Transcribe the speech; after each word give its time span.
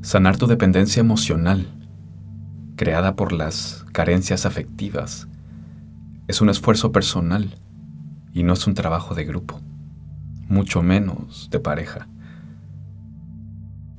Sanar 0.00 0.38
tu 0.38 0.46
dependencia 0.46 1.00
emocional, 1.00 1.66
creada 2.76 3.14
por 3.14 3.32
las 3.32 3.84
carencias 3.92 4.46
afectivas, 4.46 5.28
es 6.28 6.40
un 6.40 6.48
esfuerzo 6.48 6.92
personal 6.92 7.54
y 8.32 8.42
no 8.42 8.54
es 8.54 8.66
un 8.66 8.72
trabajo 8.72 9.14
de 9.14 9.26
grupo, 9.26 9.60
mucho 10.48 10.82
menos 10.82 11.50
de 11.50 11.60
pareja. 11.60 12.08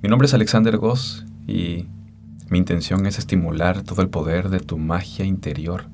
Mi 0.02 0.10
nombre 0.10 0.26
es 0.26 0.34
Alexander 0.34 0.78
Goss 0.78 1.28
y 1.46 1.86
mi 2.52 2.58
intención 2.58 3.06
es 3.06 3.18
estimular 3.18 3.82
todo 3.82 4.02
el 4.02 4.10
poder 4.10 4.50
de 4.50 4.60
tu 4.60 4.78
magia 4.78 5.24
interior 5.24 5.86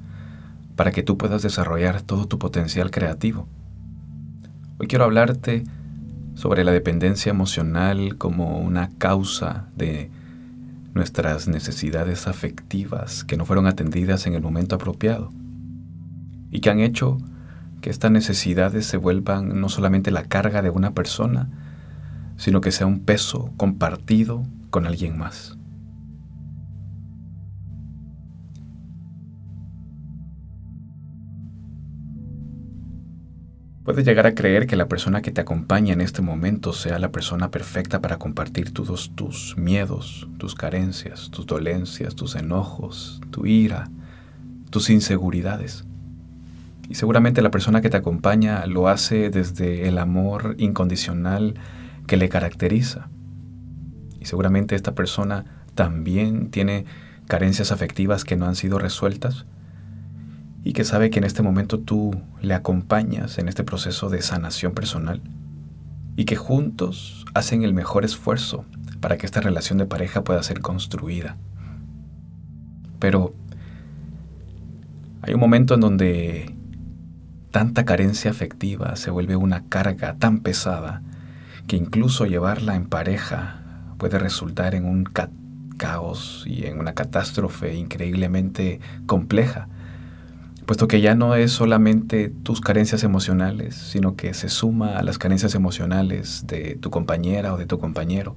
para 0.75 0.91
que 0.91 1.03
tú 1.03 1.15
puedas 1.15 1.43
desarrollar 1.43 2.01
todo 2.01 2.25
tu 2.25 2.39
potencial 2.39 2.89
creativo. 2.89 3.47
Hoy 4.79 4.87
quiero 4.87 5.05
hablarte 5.05 5.65
sobre 6.33 6.63
la 6.63 6.71
dependencia 6.71 7.29
emocional 7.29 8.17
como 8.17 8.57
una 8.57 8.89
causa 8.97 9.67
de 9.75 10.09
nuestras 10.95 11.47
necesidades 11.47 12.25
afectivas 12.25 13.23
que 13.23 13.37
no 13.37 13.45
fueron 13.45 13.67
atendidas 13.67 14.25
en 14.25 14.33
el 14.33 14.41
momento 14.41 14.77
apropiado 14.77 15.31
y 16.49 16.61
que 16.61 16.71
han 16.71 16.79
hecho 16.79 17.19
que 17.81 17.91
estas 17.91 18.09
necesidades 18.09 18.87
se 18.87 18.97
vuelvan 18.97 19.61
no 19.61 19.69
solamente 19.69 20.09
la 20.09 20.23
carga 20.23 20.63
de 20.63 20.71
una 20.71 20.95
persona, 20.95 21.49
sino 22.35 22.61
que 22.61 22.71
sea 22.71 22.87
un 22.87 23.01
peso 23.01 23.51
compartido 23.57 24.43
con 24.71 24.87
alguien 24.87 25.19
más. 25.19 25.56
Puedes 33.87 34.03
llegar 34.03 34.27
a 34.27 34.35
creer 34.35 34.67
que 34.67 34.75
la 34.75 34.89
persona 34.89 35.21
que 35.21 35.31
te 35.31 35.39
acompaña 35.39 35.93
en 35.93 36.01
este 36.01 36.21
momento 36.21 36.73
sea 36.73 36.99
la 36.99 37.13
persona 37.13 37.51
perfecta 37.51 38.01
para 38.01 38.17
compartir 38.17 38.73
todos 38.73 39.15
tus 39.15 39.55
miedos, 39.57 40.27
tus 40.37 40.55
carencias, 40.55 41.29
tus 41.31 41.45
dolencias, 41.45 42.13
tus 42.13 42.35
enojos, 42.35 43.21
tu 43.31 43.45
ira, 43.45 43.89
tus 44.71 44.89
inseguridades. 44.89 45.85
Y 46.89 46.95
seguramente 46.95 47.41
la 47.41 47.49
persona 47.49 47.79
que 47.79 47.89
te 47.89 47.95
acompaña 47.95 48.65
lo 48.65 48.89
hace 48.89 49.29
desde 49.29 49.87
el 49.87 49.99
amor 49.99 50.55
incondicional 50.57 51.53
que 52.07 52.17
le 52.17 52.27
caracteriza. 52.27 53.07
Y 54.19 54.25
seguramente 54.25 54.75
esta 54.75 54.95
persona 54.95 55.45
también 55.75 56.51
tiene 56.51 56.83
carencias 57.25 57.71
afectivas 57.71 58.25
que 58.25 58.35
no 58.35 58.47
han 58.47 58.55
sido 58.55 58.79
resueltas 58.79 59.45
y 60.67 60.73
que 60.73 60.83
sabe 60.83 61.09
que 61.09 61.19
en 61.19 61.23
este 61.23 61.43
momento 61.43 61.79
tú 61.79 62.13
le 62.41 62.53
acompañas 62.53 63.37
en 63.37 63.47
este 63.47 63.63
proceso 63.63 64.09
de 64.09 64.21
sanación 64.21 64.73
personal 64.73 65.21
y 66.17 66.25
que 66.25 66.35
juntos 66.35 67.25
hacen 67.33 67.63
el 67.63 67.73
mejor 67.73 68.03
esfuerzo 68.03 68.65
para 68.99 69.17
que 69.17 69.25
esta 69.25 69.39
relación 69.39 69.77
de 69.77 69.85
pareja 69.85 70.25
pueda 70.25 70.43
ser 70.43 70.59
construida. 70.59 71.37
Pero 72.99 73.33
hay 75.21 75.35
un 75.35 75.39
momento 75.39 75.75
en 75.75 75.79
donde 75.79 76.53
tanta 77.51 77.85
carencia 77.85 78.29
afectiva 78.29 78.97
se 78.97 79.09
vuelve 79.09 79.37
una 79.37 79.69
carga 79.69 80.17
tan 80.17 80.39
pesada 80.39 81.01
que 81.67 81.77
incluso 81.77 82.25
llevarla 82.25 82.75
en 82.75 82.89
pareja 82.89 83.61
puede 83.97 84.19
resultar 84.19 84.75
en 84.75 84.83
un 84.83 85.05
caos 85.77 86.43
y 86.45 86.65
en 86.65 86.77
una 86.77 86.93
catástrofe 86.93 87.73
increíblemente 87.73 88.81
compleja 89.05 89.69
puesto 90.67 90.89
que 90.89 90.99
ya 90.99 91.15
no 91.15 91.33
es 91.33 91.53
solamente 91.53 92.29
tus 92.43 92.59
carencias 92.59 93.03
emocionales, 93.03 93.73
sino 93.73 94.17
que 94.17 94.33
se 94.33 94.49
suma 94.49 94.97
a 94.97 95.01
las 95.01 95.17
carencias 95.17 95.55
emocionales 95.55 96.45
de 96.45 96.75
tu 96.75 96.91
compañera 96.91 97.53
o 97.53 97.57
de 97.57 97.65
tu 97.65 97.79
compañero 97.79 98.35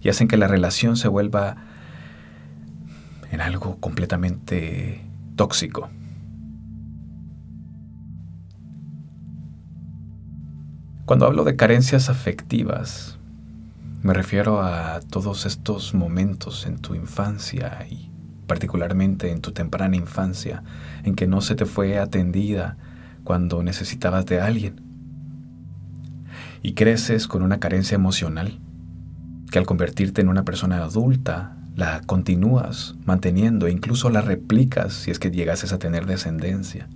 y 0.00 0.08
hacen 0.08 0.28
que 0.28 0.36
la 0.36 0.46
relación 0.46 0.96
se 0.96 1.08
vuelva 1.08 1.56
en 3.32 3.40
algo 3.40 3.78
completamente 3.80 5.04
tóxico. 5.34 5.90
Cuando 11.04 11.26
hablo 11.26 11.42
de 11.42 11.56
carencias 11.56 12.08
afectivas, 12.08 13.18
me 14.02 14.14
refiero 14.14 14.62
a 14.62 15.00
todos 15.00 15.46
estos 15.46 15.94
momentos 15.94 16.64
en 16.64 16.78
tu 16.78 16.94
infancia 16.94 17.84
y 17.90 18.11
particularmente 18.52 19.30
en 19.30 19.40
tu 19.40 19.52
temprana 19.52 19.96
infancia, 19.96 20.62
en 21.04 21.14
que 21.14 21.26
no 21.26 21.40
se 21.40 21.54
te 21.54 21.64
fue 21.64 21.98
atendida 21.98 22.76
cuando 23.24 23.62
necesitabas 23.62 24.26
de 24.26 24.42
alguien. 24.42 24.82
Y 26.62 26.74
creces 26.74 27.28
con 27.28 27.40
una 27.40 27.60
carencia 27.60 27.94
emocional 27.94 28.60
que 29.50 29.58
al 29.58 29.64
convertirte 29.64 30.20
en 30.20 30.28
una 30.28 30.44
persona 30.44 30.84
adulta 30.84 31.56
la 31.76 32.02
continúas 32.02 32.94
manteniendo 33.06 33.68
e 33.68 33.70
incluso 33.70 34.10
la 34.10 34.20
replicas 34.20 34.92
si 34.92 35.10
es 35.10 35.18
que 35.18 35.30
llegases 35.30 35.72
a 35.72 35.78
tener 35.78 36.04
descendencia. 36.04 36.90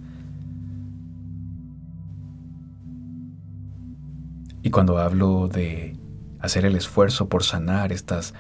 Y 4.62 4.69
cuando 4.69 4.99
hablo 4.99 5.49
de 5.49 5.97
hacer 6.38 6.67
el 6.67 6.77
esfuerzo 6.77 7.31
por 7.31 7.44
sanar 7.44 7.93
estas 7.93 8.34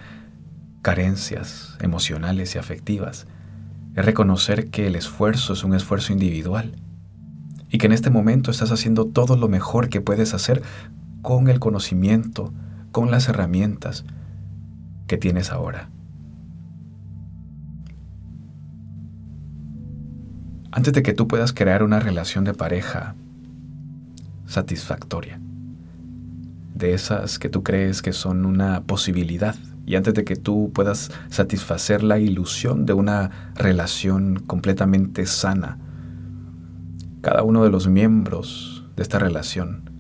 carencias 0.86 1.76
emocionales 1.80 2.54
y 2.54 2.58
afectivas, 2.58 3.26
es 3.96 4.04
reconocer 4.04 4.70
que 4.70 4.86
el 4.86 4.94
esfuerzo 4.94 5.54
es 5.54 5.64
un 5.64 5.74
esfuerzo 5.74 6.12
individual 6.12 6.76
y 7.68 7.78
que 7.78 7.86
en 7.86 7.92
este 7.92 8.08
momento 8.08 8.52
estás 8.52 8.70
haciendo 8.70 9.04
todo 9.04 9.36
lo 9.36 9.48
mejor 9.48 9.88
que 9.88 10.00
puedes 10.00 10.32
hacer 10.32 10.62
con 11.22 11.48
el 11.48 11.58
conocimiento, 11.58 12.54
con 12.92 13.10
las 13.10 13.28
herramientas 13.28 14.04
que 15.08 15.18
tienes 15.18 15.50
ahora. 15.50 15.90
Antes 20.70 20.92
de 20.92 21.02
que 21.02 21.14
tú 21.14 21.26
puedas 21.26 21.52
crear 21.52 21.82
una 21.82 21.98
relación 21.98 22.44
de 22.44 22.54
pareja 22.54 23.16
satisfactoria, 24.46 25.40
de 26.76 26.94
esas 26.94 27.40
que 27.40 27.48
tú 27.48 27.64
crees 27.64 28.02
que 28.02 28.12
son 28.12 28.46
una 28.46 28.84
posibilidad 28.84 29.56
y 29.86 29.94
antes 29.94 30.14
de 30.14 30.24
que 30.24 30.34
tú 30.34 30.72
puedas 30.74 31.12
satisfacer 31.30 32.02
la 32.02 32.18
ilusión 32.18 32.84
de 32.84 32.92
una 32.92 33.52
relación 33.54 34.40
completamente 34.40 35.26
sana, 35.26 35.78
cada 37.22 37.44
uno 37.44 37.62
de 37.62 37.70
los 37.70 37.86
miembros 37.86 38.84
de 38.96 39.02
esta 39.04 39.18
relación 39.18 39.90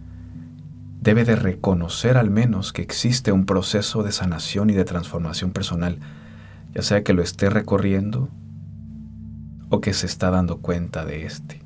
debe 1.00 1.24
de 1.24 1.36
reconocer 1.36 2.16
al 2.16 2.30
menos 2.30 2.72
que 2.72 2.82
existe 2.82 3.30
un 3.30 3.46
proceso 3.46 4.02
de 4.02 4.10
sanación 4.10 4.70
y 4.70 4.74
de 4.74 4.84
transformación 4.84 5.52
personal, 5.52 6.00
ya 6.74 6.82
sea 6.82 7.04
que 7.04 7.12
lo 7.12 7.22
esté 7.22 7.48
recorriendo 7.48 8.28
o 9.70 9.80
que 9.80 9.94
se 9.94 10.06
está 10.06 10.30
dando 10.30 10.58
cuenta 10.58 11.04
de 11.04 11.24
este. 11.24 11.65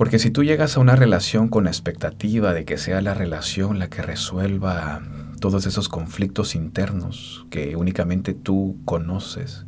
Porque 0.00 0.18
si 0.18 0.30
tú 0.30 0.44
llegas 0.44 0.78
a 0.78 0.80
una 0.80 0.96
relación 0.96 1.48
con 1.48 1.66
expectativa 1.66 2.54
de 2.54 2.64
que 2.64 2.78
sea 2.78 3.02
la 3.02 3.12
relación 3.12 3.78
la 3.78 3.90
que 3.90 4.00
resuelva 4.00 5.02
todos 5.40 5.66
esos 5.66 5.90
conflictos 5.90 6.54
internos 6.54 7.44
que 7.50 7.76
únicamente 7.76 8.32
tú 8.32 8.78
conoces, 8.86 9.66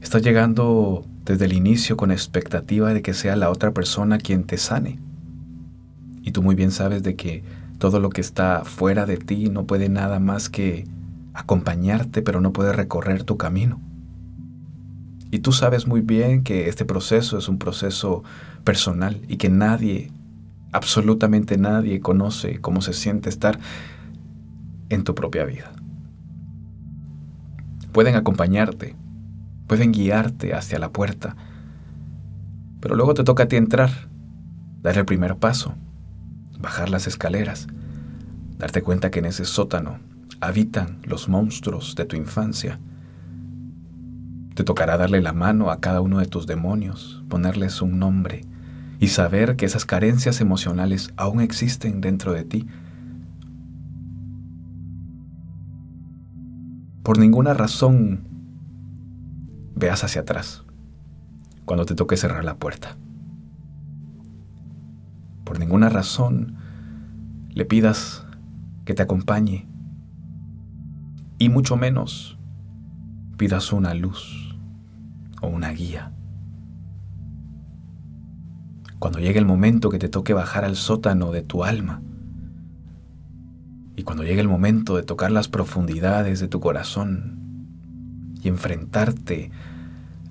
estás 0.00 0.22
llegando 0.22 1.04
desde 1.24 1.46
el 1.46 1.54
inicio 1.54 1.96
con 1.96 2.12
expectativa 2.12 2.94
de 2.94 3.02
que 3.02 3.12
sea 3.12 3.34
la 3.34 3.50
otra 3.50 3.72
persona 3.72 4.18
quien 4.18 4.44
te 4.44 4.56
sane. 4.56 5.00
Y 6.22 6.30
tú 6.30 6.40
muy 6.40 6.54
bien 6.54 6.70
sabes 6.70 7.02
de 7.02 7.16
que 7.16 7.42
todo 7.78 7.98
lo 7.98 8.10
que 8.10 8.20
está 8.20 8.62
fuera 8.64 9.04
de 9.04 9.16
ti 9.16 9.50
no 9.50 9.66
puede 9.66 9.88
nada 9.88 10.20
más 10.20 10.48
que 10.48 10.86
acompañarte, 11.34 12.22
pero 12.22 12.40
no 12.40 12.52
puede 12.52 12.72
recorrer 12.72 13.24
tu 13.24 13.36
camino. 13.36 13.80
Y 15.36 15.40
tú 15.40 15.52
sabes 15.52 15.86
muy 15.86 16.00
bien 16.00 16.44
que 16.44 16.66
este 16.66 16.86
proceso 16.86 17.36
es 17.36 17.46
un 17.46 17.58
proceso 17.58 18.24
personal 18.64 19.20
y 19.28 19.36
que 19.36 19.50
nadie, 19.50 20.10
absolutamente 20.72 21.58
nadie 21.58 22.00
conoce 22.00 22.58
cómo 22.62 22.80
se 22.80 22.94
siente 22.94 23.28
estar 23.28 23.58
en 24.88 25.04
tu 25.04 25.14
propia 25.14 25.44
vida. 25.44 25.70
Pueden 27.92 28.14
acompañarte, 28.14 28.96
pueden 29.66 29.92
guiarte 29.92 30.54
hacia 30.54 30.78
la 30.78 30.88
puerta, 30.88 31.36
pero 32.80 32.94
luego 32.96 33.12
te 33.12 33.22
toca 33.22 33.42
a 33.42 33.48
ti 33.48 33.56
entrar, 33.56 33.90
dar 34.80 34.96
el 34.96 35.04
primer 35.04 35.36
paso, 35.36 35.74
bajar 36.58 36.88
las 36.88 37.06
escaleras, 37.06 37.66
darte 38.56 38.80
cuenta 38.80 39.10
que 39.10 39.18
en 39.18 39.26
ese 39.26 39.44
sótano 39.44 39.98
habitan 40.40 40.98
los 41.02 41.28
monstruos 41.28 41.94
de 41.94 42.06
tu 42.06 42.16
infancia, 42.16 42.80
te 44.56 44.64
tocará 44.64 44.96
darle 44.96 45.20
la 45.20 45.32
mano 45.32 45.70
a 45.70 45.78
cada 45.78 46.00
uno 46.00 46.18
de 46.18 46.26
tus 46.26 46.48
demonios, 46.48 47.22
ponerles 47.28 47.80
un 47.80 48.00
nombre 48.00 48.40
y 48.98 49.08
saber 49.08 49.54
que 49.54 49.66
esas 49.66 49.84
carencias 49.84 50.40
emocionales 50.40 51.12
aún 51.16 51.40
existen 51.40 52.00
dentro 52.00 52.32
de 52.32 52.42
ti. 52.42 52.66
por 57.06 57.18
ninguna 57.18 57.54
razón 57.54 58.24
veas 59.76 60.02
hacia 60.02 60.22
atrás 60.22 60.64
cuando 61.64 61.86
te 61.86 61.94
toque 61.94 62.16
cerrar 62.16 62.44
la 62.44 62.56
puerta. 62.56 62.96
Por 65.44 65.60
ninguna 65.60 65.88
razón 65.88 66.56
le 67.54 67.64
pidas 67.64 68.26
que 68.84 68.92
te 68.92 69.02
acompañe 69.04 69.68
y 71.38 71.48
mucho 71.48 71.76
menos 71.76 72.40
pidas 73.36 73.72
una 73.72 73.94
luz 73.94 74.45
o 75.42 75.48
una 75.48 75.70
guía. 75.70 76.12
Cuando 78.98 79.18
llegue 79.18 79.38
el 79.38 79.46
momento 79.46 79.90
que 79.90 79.98
te 79.98 80.08
toque 80.08 80.32
bajar 80.32 80.64
al 80.64 80.76
sótano 80.76 81.30
de 81.30 81.42
tu 81.42 81.64
alma 81.64 82.02
y 83.96 84.02
cuando 84.02 84.24
llegue 84.24 84.40
el 84.40 84.48
momento 84.48 84.96
de 84.96 85.02
tocar 85.02 85.30
las 85.30 85.48
profundidades 85.48 86.38
de 86.40 86.48
tu 86.48 86.60
corazón 86.60 87.36
y 88.42 88.48
enfrentarte 88.48 89.50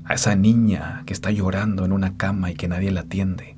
a 0.04 0.14
esa 0.14 0.36
niña 0.36 1.04
que 1.06 1.14
está 1.14 1.32
llorando 1.32 1.84
en 1.84 1.92
una 1.92 2.16
cama 2.16 2.52
y 2.52 2.56
que 2.56 2.68
nadie 2.68 2.92
la 2.92 3.02
atiende, 3.02 3.56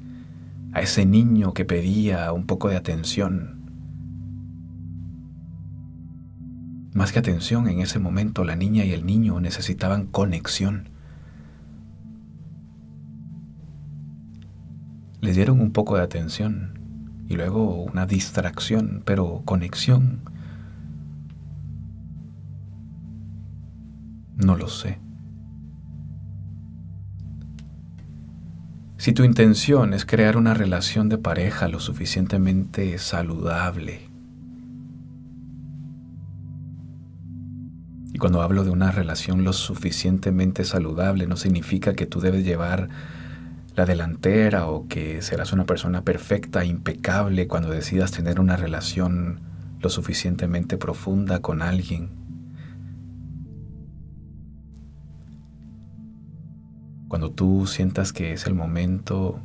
a 0.71 0.81
ese 0.81 1.05
niño 1.05 1.53
que 1.53 1.65
pedía 1.65 2.31
un 2.31 2.45
poco 2.45 2.69
de 2.69 2.77
atención. 2.77 3.57
Más 6.94 7.11
que 7.11 7.19
atención, 7.19 7.67
en 7.67 7.81
ese 7.81 7.99
momento 7.99 8.45
la 8.45 8.55
niña 8.55 8.85
y 8.85 8.94
el 8.94 9.05
niño 9.05 9.39
necesitaban 9.41 10.07
conexión. 10.07 10.89
Les 15.22 15.36
dieron 15.36 15.60
un 15.60 15.72
poco 15.72 15.98
de 15.98 16.04
atención 16.04 16.80
y 17.28 17.36
luego 17.36 17.84
una 17.84 18.06
distracción, 18.06 19.02
pero 19.06 19.42
conexión. 19.46 20.22
No 24.36 24.56
lo 24.56 24.68
sé. 24.68 25.00
Si 28.98 29.14
tu 29.14 29.24
intención 29.24 29.94
es 29.94 30.06
crear 30.06 30.38
una 30.38 30.54
relación 30.54 31.10
de 31.10 31.18
pareja 31.18 31.68
lo 31.68 31.80
suficientemente 31.80 32.98
saludable, 32.98 34.10
y 38.14 38.19
cuando 38.19 38.42
hablo 38.42 38.64
de 38.64 38.72
una 38.72 38.92
relación 38.92 39.44
lo 39.44 39.54
suficientemente 39.54 40.64
saludable 40.64 41.28
no 41.28 41.38
significa 41.38 41.94
que 41.94 42.08
tú 42.08 42.19
debes 42.19 42.44
llevar 42.44 42.90
la 43.77 43.85
delantera 43.85 44.65
o 44.65 44.88
que 44.88 45.21
serás 45.21 45.53
una 45.53 45.65
persona 45.65 46.01
perfecta, 46.01 46.65
impecable 46.65 47.47
cuando 47.47 47.69
decidas 47.69 48.12
tener 48.12 48.39
una 48.39 48.57
relación 48.57 49.39
lo 49.79 49.91
suficientemente 49.91 50.77
profunda 50.77 51.44
con 51.44 51.62
alguien. 51.62 52.09
Cuando 57.07 57.31
tú 57.31 57.68
sientas 57.68 58.13
que 58.13 58.33
es 58.33 58.47
el 58.47 58.56
momento 58.56 59.39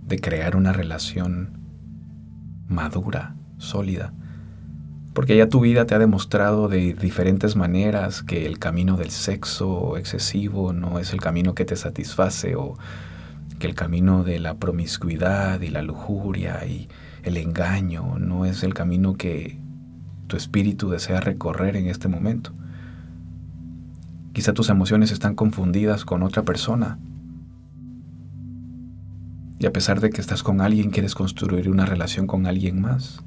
de 0.00 0.18
crear 0.18 0.56
una 0.56 0.72
relación 0.72 1.58
madura, 2.68 3.36
sólida, 3.58 4.14
porque 5.12 5.36
ya 5.36 5.50
tu 5.50 5.60
vida 5.60 5.84
te 5.84 5.94
ha 5.94 5.98
demostrado 5.98 6.68
de 6.68 6.94
diferentes 6.94 7.54
maneras 7.54 8.22
que 8.22 8.46
el 8.46 8.58
camino 8.58 8.96
del 8.96 9.10
sexo 9.10 9.98
excesivo 9.98 10.72
no 10.72 10.98
es 10.98 11.12
el 11.12 11.20
camino 11.20 11.54
que 11.54 11.66
te 11.66 11.76
satisface 11.76 12.56
o 12.56 12.78
que 13.58 13.66
el 13.66 13.74
camino 13.74 14.24
de 14.24 14.38
la 14.38 14.54
promiscuidad 14.54 15.60
y 15.60 15.68
la 15.68 15.82
lujuria 15.82 16.64
y 16.66 16.88
el 17.22 17.36
engaño 17.36 18.18
no 18.18 18.44
es 18.44 18.62
el 18.62 18.74
camino 18.74 19.16
que 19.16 19.58
tu 20.26 20.36
espíritu 20.36 20.90
desea 20.90 21.20
recorrer 21.20 21.76
en 21.76 21.86
este 21.86 22.08
momento. 22.08 22.52
Quizá 24.32 24.52
tus 24.52 24.68
emociones 24.68 25.10
están 25.10 25.34
confundidas 25.34 26.04
con 26.04 26.22
otra 26.22 26.44
persona. 26.44 26.98
Y 29.58 29.66
a 29.66 29.72
pesar 29.72 30.00
de 30.00 30.10
que 30.10 30.20
estás 30.20 30.44
con 30.44 30.60
alguien, 30.60 30.90
quieres 30.90 31.16
construir 31.16 31.68
una 31.68 31.84
relación 31.84 32.28
con 32.28 32.46
alguien 32.46 32.80
más. 32.80 33.24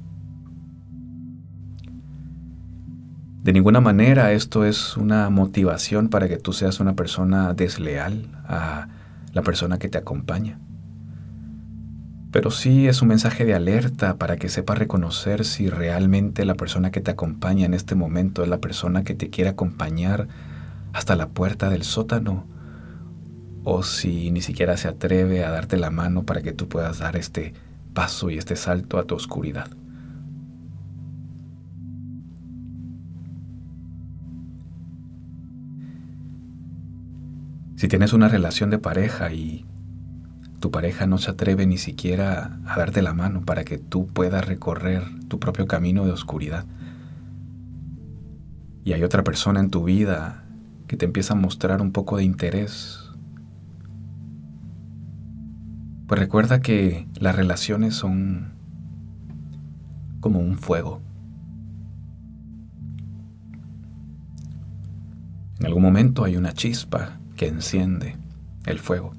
De 3.42 3.52
ninguna 3.52 3.80
manera 3.80 4.32
esto 4.32 4.64
es 4.64 4.96
una 4.96 5.28
motivación 5.28 6.08
para 6.08 6.28
que 6.28 6.38
tú 6.38 6.52
seas 6.52 6.78
una 6.78 6.94
persona 6.94 7.52
desleal 7.54 8.28
a 8.46 8.86
la 9.32 9.42
persona 9.42 9.78
que 9.78 9.88
te 9.88 9.98
acompaña. 9.98 10.58
Pero 12.30 12.50
sí 12.50 12.88
es 12.88 13.02
un 13.02 13.08
mensaje 13.08 13.44
de 13.44 13.54
alerta 13.54 14.16
para 14.16 14.36
que 14.36 14.48
sepas 14.48 14.78
reconocer 14.78 15.44
si 15.44 15.68
realmente 15.68 16.46
la 16.46 16.54
persona 16.54 16.90
que 16.90 17.02
te 17.02 17.10
acompaña 17.10 17.66
en 17.66 17.74
este 17.74 17.94
momento 17.94 18.42
es 18.42 18.48
la 18.48 18.58
persona 18.58 19.04
que 19.04 19.14
te 19.14 19.28
quiere 19.28 19.50
acompañar 19.50 20.28
hasta 20.94 21.14
la 21.14 21.28
puerta 21.28 21.68
del 21.68 21.82
sótano, 21.82 22.46
o 23.64 23.82
si 23.82 24.30
ni 24.30 24.40
siquiera 24.40 24.76
se 24.76 24.88
atreve 24.88 25.44
a 25.44 25.50
darte 25.50 25.76
la 25.76 25.90
mano 25.90 26.24
para 26.24 26.42
que 26.42 26.52
tú 26.52 26.68
puedas 26.68 26.98
dar 26.98 27.16
este 27.16 27.54
paso 27.94 28.30
y 28.30 28.38
este 28.38 28.56
salto 28.56 28.98
a 28.98 29.04
tu 29.04 29.14
oscuridad. 29.14 29.68
Si 37.82 37.88
tienes 37.88 38.12
una 38.12 38.28
relación 38.28 38.70
de 38.70 38.78
pareja 38.78 39.32
y 39.32 39.66
tu 40.60 40.70
pareja 40.70 41.08
no 41.08 41.18
se 41.18 41.32
atreve 41.32 41.66
ni 41.66 41.78
siquiera 41.78 42.60
a 42.64 42.78
darte 42.78 43.02
la 43.02 43.12
mano 43.12 43.44
para 43.44 43.64
que 43.64 43.76
tú 43.76 44.06
puedas 44.06 44.46
recorrer 44.46 45.02
tu 45.26 45.40
propio 45.40 45.66
camino 45.66 46.04
de 46.04 46.12
oscuridad, 46.12 46.64
y 48.84 48.92
hay 48.92 49.02
otra 49.02 49.24
persona 49.24 49.58
en 49.58 49.68
tu 49.68 49.82
vida 49.82 50.44
que 50.86 50.96
te 50.96 51.06
empieza 51.06 51.32
a 51.34 51.36
mostrar 51.36 51.82
un 51.82 51.90
poco 51.90 52.18
de 52.18 52.22
interés. 52.22 53.10
Pues 56.06 56.20
recuerda 56.20 56.60
que 56.60 57.08
las 57.18 57.34
relaciones 57.34 57.96
son 57.96 58.52
como 60.20 60.38
un 60.38 60.56
fuego. 60.56 61.00
En 65.58 65.66
algún 65.66 65.82
momento 65.82 66.22
hay 66.22 66.36
una 66.36 66.52
chispa 66.52 67.18
que 67.36 67.48
enciende 67.48 68.16
el 68.66 68.78
fuego. 68.78 69.12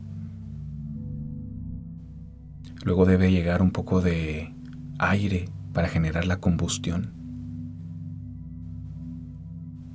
Luego 2.83 3.06
debe 3.06 3.31
llegar 3.31 3.62
un 3.62 3.71
poco 3.71 4.01
de 4.01 4.54
aire 5.00 5.45
para 5.74 5.88
generar 5.88 6.25
la 6.25 6.38
combustión. 6.38 7.12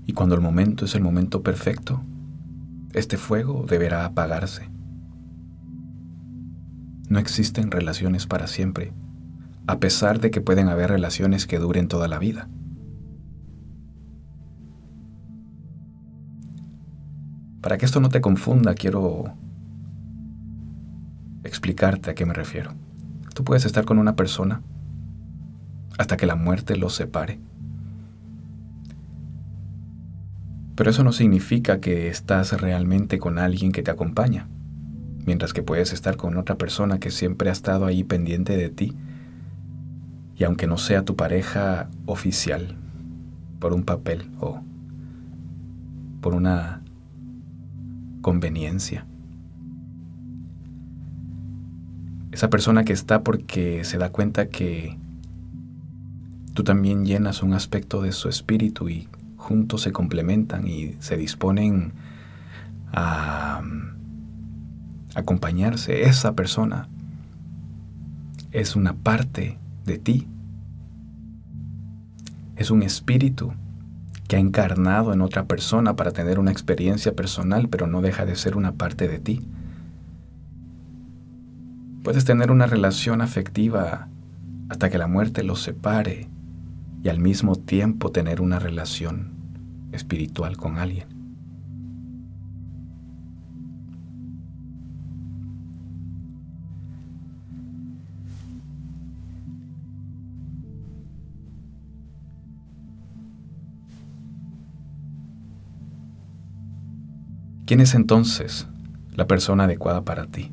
Y 0.06 0.14
cuando 0.14 0.34
el 0.34 0.40
momento 0.40 0.86
es 0.86 0.94
el 0.94 1.02
momento 1.02 1.42
perfecto, 1.42 2.00
este 2.94 3.18
fuego 3.18 3.66
deberá 3.68 4.06
apagarse. 4.06 4.70
No 7.10 7.18
existen 7.18 7.70
relaciones 7.70 8.26
para 8.26 8.46
siempre, 8.46 8.92
a 9.66 9.78
pesar 9.78 10.20
de 10.20 10.30
que 10.30 10.40
pueden 10.40 10.68
haber 10.68 10.90
relaciones 10.90 11.46
que 11.46 11.58
duren 11.58 11.88
toda 11.88 12.08
la 12.08 12.18
vida. 12.18 12.48
Para 17.68 17.76
que 17.76 17.84
esto 17.84 18.00
no 18.00 18.08
te 18.08 18.22
confunda, 18.22 18.72
quiero 18.72 19.34
explicarte 21.44 22.10
a 22.10 22.14
qué 22.14 22.24
me 22.24 22.32
refiero. 22.32 22.70
Tú 23.34 23.44
puedes 23.44 23.66
estar 23.66 23.84
con 23.84 23.98
una 23.98 24.16
persona 24.16 24.62
hasta 25.98 26.16
que 26.16 26.24
la 26.24 26.34
muerte 26.34 26.78
los 26.78 26.94
separe. 26.94 27.38
Pero 30.76 30.88
eso 30.88 31.04
no 31.04 31.12
significa 31.12 31.78
que 31.78 32.08
estás 32.08 32.58
realmente 32.58 33.18
con 33.18 33.38
alguien 33.38 33.70
que 33.70 33.82
te 33.82 33.90
acompaña, 33.90 34.48
mientras 35.26 35.52
que 35.52 35.62
puedes 35.62 35.92
estar 35.92 36.16
con 36.16 36.38
otra 36.38 36.56
persona 36.56 36.98
que 36.98 37.10
siempre 37.10 37.50
ha 37.50 37.52
estado 37.52 37.84
ahí 37.84 38.02
pendiente 38.02 38.56
de 38.56 38.70
ti, 38.70 38.96
y 40.36 40.44
aunque 40.44 40.66
no 40.66 40.78
sea 40.78 41.04
tu 41.04 41.16
pareja 41.16 41.90
oficial, 42.06 42.78
por 43.58 43.74
un 43.74 43.82
papel 43.82 44.30
o 44.40 44.62
por 46.22 46.34
una 46.34 46.80
conveniencia. 48.20 49.06
Esa 52.32 52.50
persona 52.50 52.84
que 52.84 52.92
está 52.92 53.22
porque 53.22 53.84
se 53.84 53.98
da 53.98 54.10
cuenta 54.10 54.48
que 54.48 54.96
tú 56.54 56.62
también 56.64 57.04
llenas 57.04 57.42
un 57.42 57.54
aspecto 57.54 58.02
de 58.02 58.12
su 58.12 58.28
espíritu 58.28 58.88
y 58.88 59.08
juntos 59.36 59.82
se 59.82 59.92
complementan 59.92 60.66
y 60.66 60.94
se 60.98 61.16
disponen 61.16 61.92
a 62.92 63.62
acompañarse. 65.14 66.02
Esa 66.02 66.34
persona 66.34 66.88
es 68.52 68.76
una 68.76 68.94
parte 68.94 69.58
de 69.84 69.98
ti. 69.98 70.26
Es 72.56 72.70
un 72.70 72.82
espíritu 72.82 73.52
que 74.28 74.36
ha 74.36 74.38
encarnado 74.38 75.12
en 75.12 75.22
otra 75.22 75.46
persona 75.46 75.96
para 75.96 76.12
tener 76.12 76.38
una 76.38 76.52
experiencia 76.52 77.16
personal, 77.16 77.68
pero 77.68 77.86
no 77.86 78.02
deja 78.02 78.26
de 78.26 78.36
ser 78.36 78.56
una 78.56 78.72
parte 78.72 79.08
de 79.08 79.18
ti. 79.18 79.48
Puedes 82.04 82.24
tener 82.24 82.50
una 82.50 82.66
relación 82.66 83.22
afectiva 83.22 84.08
hasta 84.68 84.90
que 84.90 84.98
la 84.98 85.06
muerte 85.06 85.42
los 85.42 85.62
separe 85.62 86.28
y 87.02 87.08
al 87.08 87.20
mismo 87.20 87.56
tiempo 87.56 88.12
tener 88.12 88.40
una 88.40 88.58
relación 88.58 89.32
espiritual 89.92 90.56
con 90.58 90.76
alguien. 90.78 91.17
¿Quién 107.68 107.80
es 107.80 107.94
entonces 107.94 108.66
la 109.12 109.26
persona 109.26 109.64
adecuada 109.64 110.02
para 110.02 110.24
ti? 110.24 110.50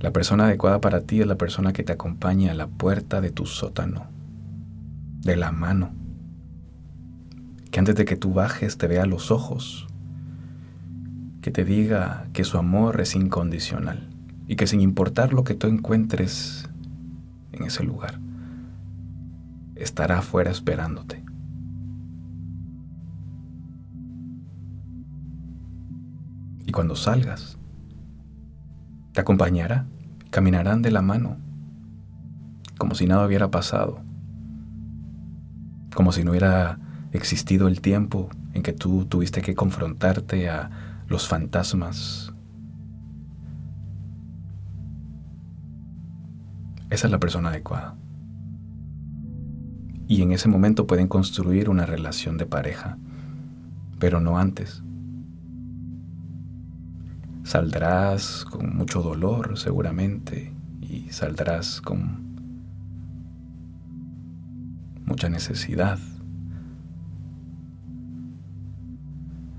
La 0.00 0.12
persona 0.12 0.46
adecuada 0.46 0.80
para 0.80 1.02
ti 1.02 1.20
es 1.20 1.26
la 1.28 1.36
persona 1.36 1.72
que 1.72 1.84
te 1.84 1.92
acompaña 1.92 2.50
a 2.50 2.56
la 2.56 2.66
puerta 2.66 3.20
de 3.20 3.30
tu 3.30 3.46
sótano, 3.46 4.08
de 5.20 5.36
la 5.36 5.52
mano, 5.52 5.92
que 7.70 7.78
antes 7.78 7.94
de 7.94 8.04
que 8.04 8.16
tú 8.16 8.32
bajes 8.32 8.76
te 8.76 8.88
vea 8.88 9.06
los 9.06 9.30
ojos, 9.30 9.86
que 11.42 11.52
te 11.52 11.64
diga 11.64 12.26
que 12.32 12.42
su 12.42 12.58
amor 12.58 13.00
es 13.00 13.14
incondicional 13.14 14.08
y 14.48 14.56
que 14.56 14.66
sin 14.66 14.80
importar 14.80 15.32
lo 15.32 15.44
que 15.44 15.54
tú 15.54 15.68
encuentres 15.68 16.68
en 17.52 17.62
ese 17.62 17.84
lugar, 17.84 18.18
estará 19.78 20.18
afuera 20.18 20.50
esperándote. 20.50 21.24
Y 26.66 26.72
cuando 26.72 26.96
salgas, 26.96 27.58
te 29.12 29.20
acompañará, 29.20 29.86
caminarán 30.30 30.82
de 30.82 30.90
la 30.90 31.00
mano, 31.00 31.38
como 32.76 32.94
si 32.94 33.06
nada 33.06 33.26
hubiera 33.26 33.50
pasado, 33.50 34.00
como 35.94 36.12
si 36.12 36.24
no 36.24 36.32
hubiera 36.32 36.78
existido 37.12 37.68
el 37.68 37.80
tiempo 37.80 38.28
en 38.52 38.62
que 38.62 38.72
tú 38.72 39.06
tuviste 39.06 39.40
que 39.40 39.54
confrontarte 39.54 40.50
a 40.50 40.70
los 41.08 41.26
fantasmas. 41.26 42.34
Esa 46.90 47.06
es 47.06 47.10
la 47.10 47.18
persona 47.18 47.48
adecuada 47.48 47.96
y 50.08 50.22
en 50.22 50.32
ese 50.32 50.48
momento 50.48 50.86
pueden 50.86 51.06
construir 51.06 51.68
una 51.68 51.84
relación 51.84 52.38
de 52.38 52.46
pareja, 52.46 52.96
pero 53.98 54.20
no 54.20 54.38
antes. 54.38 54.82
Saldrás 57.44 58.46
con 58.46 58.74
mucho 58.74 59.02
dolor 59.02 59.58
seguramente 59.58 60.54
y 60.80 61.10
saldrás 61.10 61.82
con 61.82 62.26
mucha 65.04 65.28
necesidad. 65.28 65.98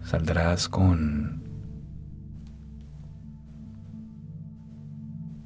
Saldrás 0.04 0.68
con 0.68 1.44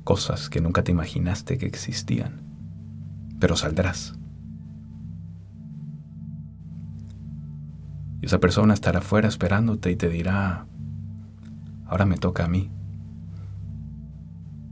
cosas 0.06 0.50
que 0.50 0.62
nunca 0.62 0.86
te 0.86 0.92
imaginaste 0.92 1.58
que 1.58 1.66
existían, 1.66 2.42
pero 3.42 3.58
saldrás. 3.58 4.18
Y 8.24 8.28
esa 8.28 8.40
persona 8.40 8.74
estará 8.74 9.00
afuera 9.00 9.28
esperándote 9.28 9.92
y 9.92 9.98
te 9.98 10.08
dirá, 10.08 10.66
ahora 11.86 12.06
me 12.06 12.16
toca 12.16 12.46
a 12.46 12.48
mí. 12.48 12.72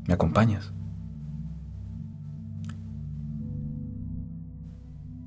¿Me 0.07 0.13
acompañas? 0.13 0.71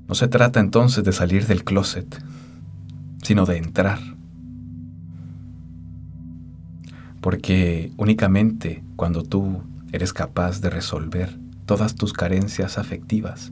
No 0.07 0.15
se 0.15 0.27
trata 0.27 0.59
entonces 0.59 1.03
de 1.03 1.11
salir 1.11 1.45
del 1.45 1.63
closet, 1.63 2.19
sino 3.21 3.45
de 3.45 3.57
entrar. 3.57 3.99
Porque 7.21 7.93
únicamente 7.95 8.83
cuando 8.95 9.21
tú 9.21 9.61
eres 9.91 10.13
capaz 10.13 10.61
de 10.61 10.71
resolver 10.71 11.37
todas 11.67 11.93
tus 11.93 12.11
carencias 12.11 12.79
afectivas, 12.79 13.51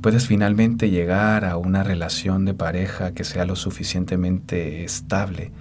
puedes 0.00 0.26
finalmente 0.26 0.90
llegar 0.90 1.44
a 1.44 1.56
una 1.56 1.82
relación 1.82 2.44
de 2.44 2.54
pareja 2.54 3.12
que 3.12 3.24
sea 3.24 3.44
lo 3.44 3.56
suficientemente 3.56 4.84
estable 4.84 5.52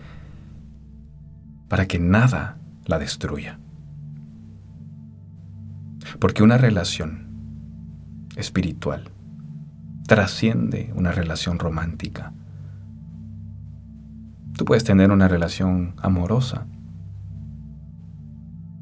para 1.67 1.87
que 1.87 1.99
nada 1.99 2.57
la 2.85 2.99
destruya. 2.99 3.59
Porque 6.19 6.43
una 6.43 6.57
relación 6.57 7.27
espiritual 8.35 9.11
trasciende 10.07 10.93
una 10.95 11.11
relación 11.11 11.59
romántica. 11.59 12.33
Tú 14.57 14.65
puedes 14.65 14.83
tener 14.83 15.11
una 15.11 15.27
relación 15.27 15.95
amorosa. 16.01 16.65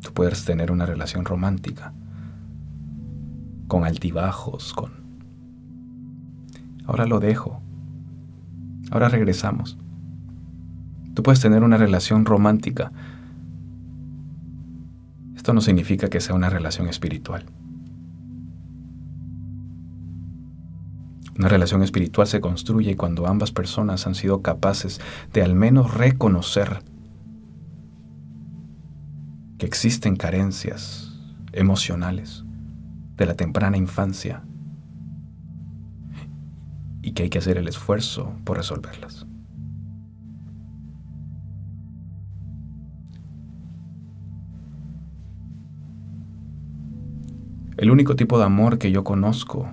Tú 0.02 0.14
puedes 0.14 0.46
tener 0.46 0.72
una 0.72 0.86
relación 0.86 1.26
romántica 1.26 1.94
con 3.68 3.84
altibajos, 3.84 4.74
con 4.74 5.05
Ahora 6.86 7.06
lo 7.06 7.20
dejo. 7.20 7.62
Ahora 8.92 9.10
regresamos. 9.10 9.78
Tú 11.14 11.24
puedes 11.24 11.40
tener 11.40 11.64
una 11.64 11.78
relación 11.78 12.26
romántica. 12.26 12.92
Esto 15.36 15.54
no 15.54 15.62
significa 15.62 16.10
que 16.10 16.22
sea 16.22 16.36
una 16.36 16.50
relación 16.50 16.88
espiritual. 16.88 17.46
Una 21.38 21.50
relación 21.50 21.84
espiritual 21.84 22.28
se 22.28 22.40
construye 22.40 22.96
cuando 22.96 23.28
ambas 23.28 23.52
personas 23.52 24.08
han 24.08 24.16
sido 24.16 24.42
capaces 24.42 25.02
de 25.34 25.44
al 25.44 25.54
menos 25.54 25.94
reconocer 25.94 26.82
que 29.58 29.66
existen 29.66 30.16
carencias 30.16 31.20
emocionales 31.52 32.46
de 33.18 33.26
la 33.26 33.36
temprana 33.36 33.78
infancia 33.78 34.44
que 37.16 37.24
hay 37.24 37.30
que 37.30 37.40
hacer 37.40 37.58
el 37.58 37.68
esfuerzo 37.68 38.34
por 38.44 38.58
resolverlas. 38.58 39.26
El 47.78 47.90
único 47.90 48.16
tipo 48.16 48.38
de 48.38 48.46
amor 48.46 48.78
que 48.78 48.92
yo 48.92 49.04
conozco 49.04 49.70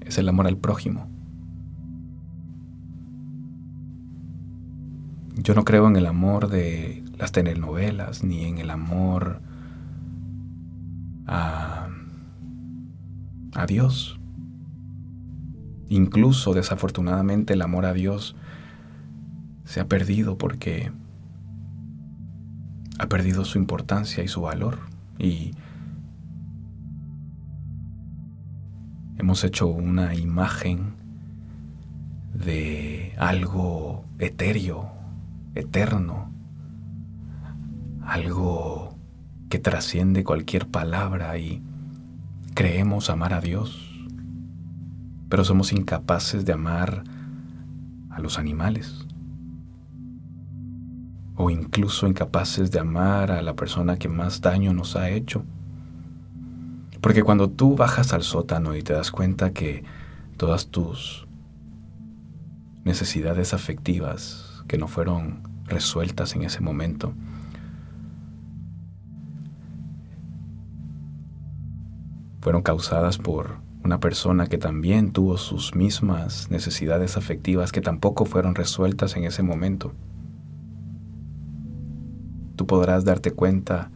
es 0.00 0.18
el 0.18 0.28
amor 0.28 0.46
al 0.46 0.56
prójimo. 0.56 1.08
Yo 5.36 5.54
no 5.54 5.64
creo 5.64 5.88
en 5.88 5.96
el 5.96 6.06
amor 6.06 6.48
de 6.48 7.04
las 7.18 7.32
telenovelas 7.32 8.22
ni 8.22 8.44
en 8.44 8.58
el 8.58 8.70
amor 8.70 9.40
a 11.26 11.88
a 13.54 13.66
Dios. 13.66 14.18
Incluso 15.88 16.54
desafortunadamente 16.54 17.52
el 17.52 17.62
amor 17.62 17.84
a 17.84 17.92
Dios 17.92 18.34
se 19.64 19.80
ha 19.80 19.88
perdido 19.88 20.38
porque 20.38 20.90
ha 22.98 23.06
perdido 23.06 23.44
su 23.44 23.58
importancia 23.58 24.22
y 24.22 24.28
su 24.28 24.42
valor. 24.42 24.78
Y 25.18 25.52
hemos 29.18 29.44
hecho 29.44 29.66
una 29.66 30.14
imagen 30.14 30.94
de 32.34 33.14
algo 33.18 34.04
etéreo, 34.18 34.90
eterno, 35.54 36.30
algo 38.04 38.96
que 39.48 39.58
trasciende 39.58 40.24
cualquier 40.24 40.66
palabra 40.66 41.36
y 41.38 41.62
Creemos 42.54 43.08
amar 43.08 43.32
a 43.32 43.40
Dios, 43.40 44.06
pero 45.30 45.42
somos 45.44 45.72
incapaces 45.72 46.44
de 46.44 46.52
amar 46.52 47.04
a 48.10 48.20
los 48.20 48.38
animales. 48.38 49.06
O 51.34 51.48
incluso 51.48 52.06
incapaces 52.06 52.70
de 52.70 52.78
amar 52.78 53.30
a 53.30 53.40
la 53.40 53.56
persona 53.56 53.98
que 53.98 54.08
más 54.08 54.42
daño 54.42 54.74
nos 54.74 54.96
ha 54.96 55.08
hecho. 55.08 55.44
Porque 57.00 57.22
cuando 57.22 57.48
tú 57.48 57.74
bajas 57.74 58.12
al 58.12 58.22
sótano 58.22 58.76
y 58.76 58.82
te 58.82 58.92
das 58.92 59.10
cuenta 59.10 59.52
que 59.52 59.82
todas 60.36 60.68
tus 60.68 61.26
necesidades 62.84 63.54
afectivas 63.54 64.62
que 64.68 64.76
no 64.76 64.88
fueron 64.88 65.42
resueltas 65.64 66.36
en 66.36 66.42
ese 66.42 66.60
momento, 66.60 67.14
fueron 72.42 72.62
causadas 72.62 73.18
por 73.18 73.58
una 73.84 74.00
persona 74.00 74.48
que 74.48 74.58
también 74.58 75.12
tuvo 75.12 75.38
sus 75.38 75.76
mismas 75.76 76.50
necesidades 76.50 77.16
afectivas 77.16 77.70
que 77.70 77.80
tampoco 77.80 78.24
fueron 78.24 78.56
resueltas 78.56 79.16
en 79.16 79.24
ese 79.24 79.44
momento. 79.44 79.92
Tú 82.56 82.66
podrás 82.66 83.04
darte 83.04 83.30
cuenta 83.30 83.90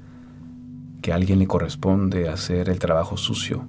que 1.03 1.13
a 1.13 1.17
alguien 1.17 1.41
le 1.41 1.49
corresponde 1.49 2.29
hacer 2.29 2.69
el 2.69 2.79
trabajo 2.79 3.17
sucio. 3.17 3.67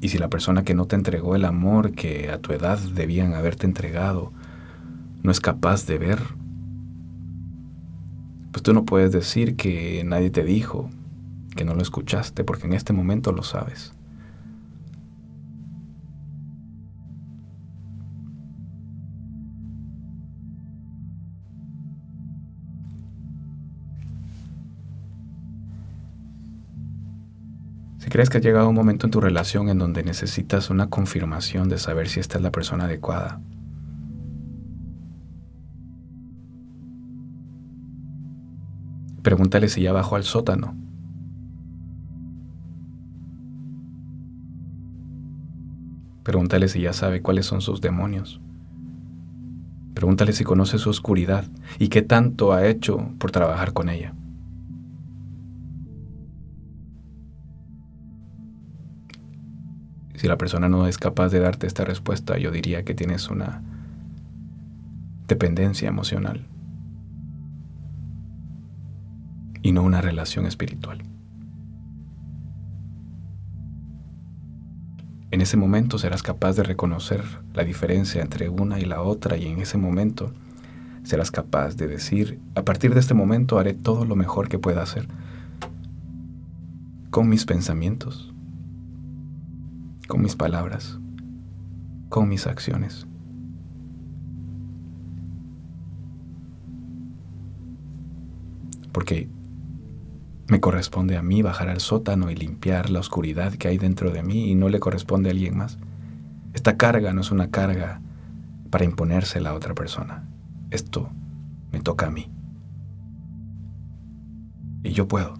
Y 0.00 0.10
si 0.10 0.18
la 0.18 0.28
persona 0.28 0.62
que 0.62 0.74
no 0.74 0.86
te 0.86 0.94
entregó 0.94 1.34
el 1.34 1.44
amor 1.44 1.92
que 1.92 2.30
a 2.30 2.38
tu 2.38 2.52
edad 2.52 2.78
debían 2.78 3.34
haberte 3.34 3.66
entregado 3.66 4.32
no 5.24 5.32
es 5.32 5.40
capaz 5.40 5.86
de 5.86 5.98
ver, 5.98 6.20
pues 8.54 8.62
tú 8.62 8.72
no 8.72 8.84
puedes 8.84 9.10
decir 9.10 9.56
que 9.56 10.04
nadie 10.04 10.30
te 10.30 10.44
dijo, 10.44 10.88
que 11.56 11.64
no 11.64 11.74
lo 11.74 11.82
escuchaste, 11.82 12.44
porque 12.44 12.68
en 12.68 12.72
este 12.72 12.92
momento 12.92 13.32
lo 13.32 13.42
sabes. 13.42 13.92
Si 27.98 28.08
crees 28.08 28.30
que 28.30 28.38
ha 28.38 28.40
llegado 28.40 28.68
un 28.68 28.76
momento 28.76 29.08
en 29.08 29.10
tu 29.10 29.20
relación 29.20 29.68
en 29.68 29.78
donde 29.78 30.04
necesitas 30.04 30.70
una 30.70 30.90
confirmación 30.90 31.68
de 31.68 31.78
saber 31.78 32.08
si 32.08 32.20
esta 32.20 32.38
es 32.38 32.44
la 32.44 32.52
persona 32.52 32.84
adecuada, 32.84 33.40
pregúntale 39.24 39.68
si 39.68 39.80
ya 39.80 39.92
bajó 39.92 40.16
al 40.16 40.22
sótano. 40.22 40.76
Pregúntale 46.22 46.68
si 46.68 46.82
ya 46.82 46.92
sabe 46.92 47.22
cuáles 47.22 47.46
son 47.46 47.60
sus 47.60 47.80
demonios. 47.80 48.40
Pregúntale 49.94 50.32
si 50.32 50.44
conoce 50.44 50.78
su 50.78 50.90
oscuridad 50.90 51.46
y 51.78 51.88
qué 51.88 52.02
tanto 52.02 52.52
ha 52.52 52.66
hecho 52.66 53.12
por 53.18 53.30
trabajar 53.30 53.72
con 53.72 53.88
ella. 53.88 54.14
Si 60.16 60.28
la 60.28 60.36
persona 60.36 60.68
no 60.68 60.86
es 60.86 60.98
capaz 60.98 61.30
de 61.30 61.40
darte 61.40 61.66
esta 61.66 61.84
respuesta, 61.84 62.38
yo 62.38 62.50
diría 62.50 62.84
que 62.84 62.94
tienes 62.94 63.28
una 63.28 63.62
dependencia 65.28 65.88
emocional 65.88 66.46
y 69.64 69.72
no 69.72 69.82
una 69.82 70.02
relación 70.02 70.44
espiritual. 70.44 71.02
En 75.30 75.40
ese 75.40 75.56
momento 75.56 75.98
serás 75.98 76.22
capaz 76.22 76.54
de 76.54 76.62
reconocer 76.62 77.24
la 77.54 77.64
diferencia 77.64 78.20
entre 78.20 78.50
una 78.50 78.78
y 78.78 78.84
la 78.84 79.00
otra 79.00 79.38
y 79.38 79.46
en 79.46 79.60
ese 79.60 79.78
momento 79.78 80.32
serás 81.02 81.30
capaz 81.30 81.76
de 81.76 81.88
decir, 81.88 82.38
a 82.54 82.62
partir 82.62 82.92
de 82.92 83.00
este 83.00 83.14
momento 83.14 83.58
haré 83.58 83.72
todo 83.72 84.04
lo 84.04 84.16
mejor 84.16 84.48
que 84.48 84.58
pueda 84.58 84.82
hacer 84.82 85.08
con 87.10 87.30
mis 87.30 87.46
pensamientos, 87.46 88.34
con 90.08 90.20
mis 90.20 90.36
palabras, 90.36 90.98
con 92.10 92.28
mis 92.28 92.46
acciones. 92.46 93.06
Porque 98.92 99.28
me 100.48 100.60
corresponde 100.60 101.16
a 101.16 101.22
mí 101.22 101.42
bajar 101.42 101.68
al 101.68 101.80
sótano 101.80 102.30
y 102.30 102.34
limpiar 102.34 102.90
la 102.90 103.00
oscuridad 103.00 103.54
que 103.54 103.68
hay 103.68 103.78
dentro 103.78 104.10
de 104.10 104.22
mí 104.22 104.50
y 104.50 104.54
no 104.54 104.68
le 104.68 104.80
corresponde 104.80 105.30
a 105.30 105.32
alguien 105.32 105.56
más. 105.56 105.78
Esta 106.52 106.76
carga 106.76 107.12
no 107.12 107.22
es 107.22 107.30
una 107.30 107.50
carga 107.50 108.00
para 108.70 108.84
imponérsela 108.84 109.50
a 109.50 109.54
otra 109.54 109.74
persona. 109.74 110.28
Esto 110.70 111.10
me 111.72 111.80
toca 111.80 112.06
a 112.06 112.10
mí. 112.10 112.30
Y 114.82 114.92
yo 114.92 115.08
puedo. 115.08 115.34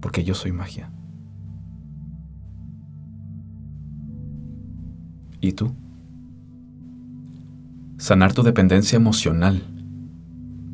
Porque 0.00 0.24
yo 0.24 0.34
soy 0.34 0.52
magia. 0.52 0.90
¿Y 5.40 5.52
tú? 5.52 5.74
Sanar 7.98 8.32
tu 8.32 8.42
dependencia 8.42 8.96
emocional, 8.96 9.62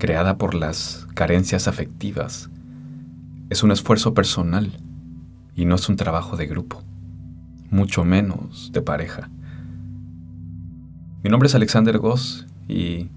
creada 0.03 0.37
por 0.37 0.55
las 0.55 1.07
carencias 1.15 1.69
afectivas, 1.69 2.51
es 3.51 3.63
un 3.63 3.71
esfuerzo 3.71 4.15
personal 4.15 4.73
y 5.55 5.65
no 5.65 5.77
es 5.77 5.89
un 5.89 5.95
trabajo 5.95 6.37
de 6.37 6.49
grupo, 6.49 6.83
mucho 7.71 8.05
menos 8.05 8.73
de 8.73 8.83
pareja. 8.83 9.31
Mi 11.23 11.31
nombre 11.31 11.47
es 11.47 11.55
Alexander 11.55 11.99
Goss 11.99 12.49
y 12.67 13.11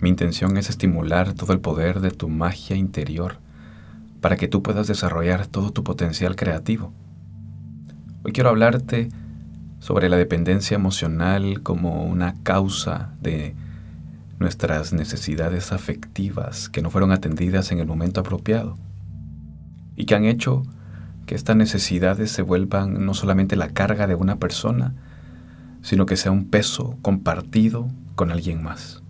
mi 0.00 0.08
intención 0.08 0.56
es 0.56 0.70
estimular 0.70 1.34
todo 1.34 1.52
el 1.52 1.60
poder 1.60 2.00
de 2.00 2.12
tu 2.12 2.30
magia 2.30 2.76
interior 2.76 3.36
para 4.22 4.38
que 4.38 4.48
tú 4.48 4.62
puedas 4.62 4.86
desarrollar 4.86 5.46
todo 5.46 5.70
tu 5.70 5.84
potencial 5.84 6.34
creativo. 6.34 6.94
Hoy 8.24 8.32
quiero 8.32 8.48
hablarte 8.48 9.10
sobre 9.80 10.08
la 10.08 10.16
dependencia 10.16 10.76
emocional 10.76 11.62
como 11.62 12.04
una 12.04 12.42
causa 12.42 13.12
de 13.20 13.54
nuestras 14.42 14.92
necesidades 14.92 15.72
afectivas 15.72 16.68
que 16.68 16.82
no 16.82 16.90
fueron 16.90 17.12
atendidas 17.12 17.72
en 17.72 17.78
el 17.78 17.86
momento 17.86 18.20
apropiado 18.20 18.76
y 19.96 20.04
que 20.04 20.14
han 20.14 20.24
hecho 20.24 20.64
que 21.26 21.34
estas 21.34 21.56
necesidades 21.56 22.30
se 22.30 22.42
vuelvan 22.42 23.06
no 23.06 23.14
solamente 23.14 23.56
la 23.56 23.70
carga 23.70 24.06
de 24.06 24.14
una 24.14 24.36
persona, 24.36 24.94
sino 25.80 26.06
que 26.06 26.16
sea 26.16 26.32
un 26.32 26.50
peso 26.50 26.98
compartido 27.02 27.88
con 28.14 28.30
alguien 28.30 28.62
más. 28.62 29.01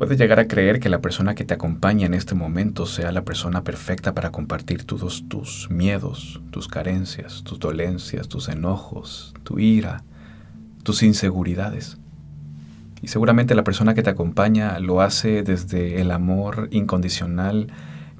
Puedes 0.00 0.16
llegar 0.16 0.40
a 0.40 0.48
creer 0.48 0.80
que 0.80 0.88
la 0.88 1.02
persona 1.02 1.34
que 1.34 1.44
te 1.44 1.52
acompaña 1.52 2.06
en 2.06 2.14
este 2.14 2.34
momento 2.34 2.86
sea 2.86 3.12
la 3.12 3.22
persona 3.22 3.64
perfecta 3.64 4.14
para 4.14 4.32
compartir 4.32 4.84
todos 4.84 5.28
tus 5.28 5.68
miedos, 5.70 6.40
tus 6.50 6.68
carencias, 6.68 7.42
tus 7.44 7.58
dolencias, 7.58 8.26
tus 8.26 8.48
enojos, 8.48 9.34
tu 9.42 9.58
ira, 9.58 10.02
tus 10.84 11.02
inseguridades. 11.02 11.98
Y 13.02 13.08
seguramente 13.08 13.54
la 13.54 13.62
persona 13.62 13.92
que 13.92 14.02
te 14.02 14.08
acompaña 14.08 14.78
lo 14.78 15.02
hace 15.02 15.42
desde 15.42 16.00
el 16.00 16.12
amor 16.12 16.68
incondicional 16.70 17.66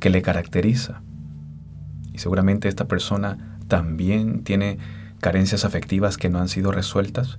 que 0.00 0.10
le 0.10 0.20
caracteriza. 0.20 1.00
Y 2.12 2.18
seguramente 2.18 2.68
esta 2.68 2.88
persona 2.88 3.56
también 3.68 4.44
tiene 4.44 4.76
carencias 5.18 5.64
afectivas 5.64 6.18
que 6.18 6.28
no 6.28 6.40
han 6.40 6.48
sido 6.48 6.72
resueltas 6.72 7.38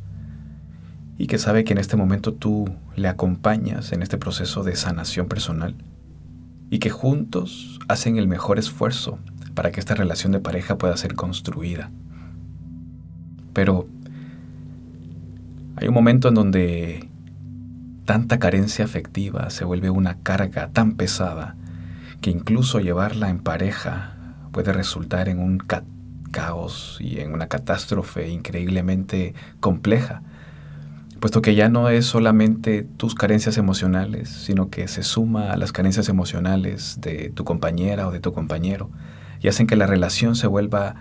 y 1.17 1.27
que 1.27 1.37
sabe 1.37 1.63
que 1.63 1.73
en 1.73 1.79
este 1.79 1.97
momento 1.97 2.33
tú 2.33 2.69
le 2.95 3.07
acompañas 3.07 3.91
en 3.91 4.01
este 4.01 4.17
proceso 4.17 4.63
de 4.63 4.75
sanación 4.75 5.27
personal 5.27 5.75
y 6.69 6.79
que 6.79 6.89
juntos 6.89 7.79
hacen 7.87 8.17
el 8.17 8.27
mejor 8.27 8.57
esfuerzo 8.57 9.19
para 9.53 9.71
que 9.71 9.79
esta 9.79 9.95
relación 9.95 10.31
de 10.31 10.39
pareja 10.39 10.77
pueda 10.77 10.95
ser 10.97 11.15
construida. 11.15 11.91
Pero 13.53 13.87
hay 15.75 15.87
un 15.87 15.93
momento 15.93 16.29
en 16.29 16.35
donde 16.35 17.09
tanta 18.05 18.39
carencia 18.39 18.85
afectiva 18.85 19.49
se 19.49 19.65
vuelve 19.65 19.89
una 19.89 20.19
carga 20.19 20.69
tan 20.69 20.93
pesada 20.93 21.55
que 22.21 22.29
incluso 22.29 22.79
llevarla 22.79 23.29
en 23.29 23.39
pareja 23.39 24.15
puede 24.51 24.73
resultar 24.73 25.27
en 25.27 25.39
un 25.39 25.61
caos 26.31 26.97
y 27.01 27.19
en 27.19 27.33
una 27.33 27.47
catástrofe 27.47 28.29
increíblemente 28.29 29.33
compleja 29.59 30.23
puesto 31.21 31.43
que 31.43 31.53
ya 31.53 31.69
no 31.69 31.87
es 31.87 32.07
solamente 32.07 32.81
tus 32.97 33.13
carencias 33.13 33.57
emocionales, 33.57 34.27
sino 34.27 34.71
que 34.71 34.87
se 34.87 35.03
suma 35.03 35.53
a 35.53 35.55
las 35.55 35.71
carencias 35.71 36.09
emocionales 36.09 36.97
de 36.99 37.29
tu 37.29 37.45
compañera 37.45 38.07
o 38.07 38.11
de 38.11 38.19
tu 38.19 38.33
compañero 38.33 38.89
y 39.39 39.47
hacen 39.47 39.67
que 39.67 39.75
la 39.75 39.85
relación 39.85 40.35
se 40.35 40.47
vuelva 40.47 40.95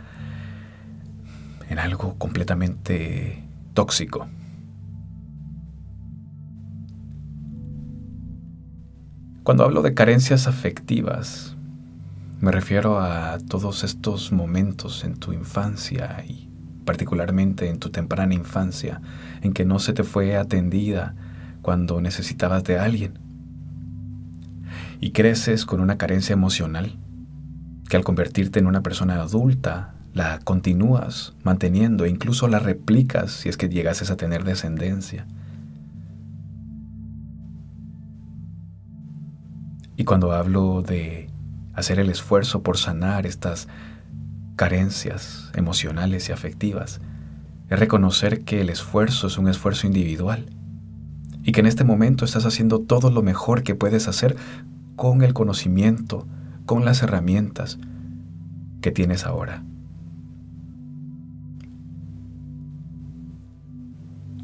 en 1.70 1.78
algo 1.78 2.16
completamente 2.18 3.42
tóxico. 3.72 4.28
Cuando 9.42 9.64
hablo 9.64 9.80
de 9.80 9.94
carencias 9.94 10.46
afectivas, 10.46 11.56
me 12.40 12.52
refiero 12.52 13.00
a 13.00 13.38
todos 13.48 13.84
estos 13.84 14.32
momentos 14.32 15.02
en 15.02 15.16
tu 15.16 15.32
infancia 15.32 16.22
y 16.28 16.49
particularmente 16.90 17.68
en 17.68 17.78
tu 17.78 17.90
temprana 17.90 18.34
infancia, 18.34 19.00
en 19.42 19.52
que 19.52 19.64
no 19.64 19.78
se 19.78 19.92
te 19.92 20.02
fue 20.02 20.36
atendida 20.36 21.14
cuando 21.62 22.00
necesitabas 22.00 22.64
de 22.64 22.80
alguien. 22.80 23.16
Y 24.98 25.12
creces 25.12 25.66
con 25.66 25.78
una 25.80 25.98
carencia 25.98 26.32
emocional 26.32 26.98
que 27.88 27.96
al 27.96 28.02
convertirte 28.02 28.58
en 28.58 28.66
una 28.66 28.82
persona 28.82 29.22
adulta 29.22 29.94
la 30.14 30.40
continúas 30.40 31.34
manteniendo 31.44 32.06
e 32.06 32.08
incluso 32.08 32.48
la 32.48 32.58
replicas 32.58 33.30
si 33.30 33.48
es 33.48 33.56
que 33.56 33.68
llegases 33.68 34.10
a 34.10 34.16
tener 34.16 34.42
descendencia. 34.42 35.28
Y 39.94 40.02
cuando 40.02 40.32
hablo 40.32 40.82
de 40.82 41.30
hacer 41.72 42.00
el 42.00 42.10
esfuerzo 42.10 42.64
por 42.64 42.78
sanar 42.78 43.26
estas 43.26 43.68
carencias 44.60 45.50
emocionales 45.54 46.28
y 46.28 46.32
afectivas, 46.32 47.00
es 47.70 47.78
reconocer 47.80 48.44
que 48.44 48.60
el 48.60 48.68
esfuerzo 48.68 49.28
es 49.28 49.38
un 49.38 49.48
esfuerzo 49.48 49.86
individual 49.86 50.50
y 51.42 51.52
que 51.52 51.60
en 51.60 51.66
este 51.66 51.82
momento 51.82 52.26
estás 52.26 52.44
haciendo 52.44 52.78
todo 52.78 53.10
lo 53.10 53.22
mejor 53.22 53.62
que 53.62 53.74
puedes 53.74 54.06
hacer 54.06 54.36
con 54.96 55.22
el 55.22 55.32
conocimiento, 55.32 56.28
con 56.66 56.84
las 56.84 57.02
herramientas 57.02 57.78
que 58.82 58.92
tienes 58.92 59.24
ahora. 59.24 59.64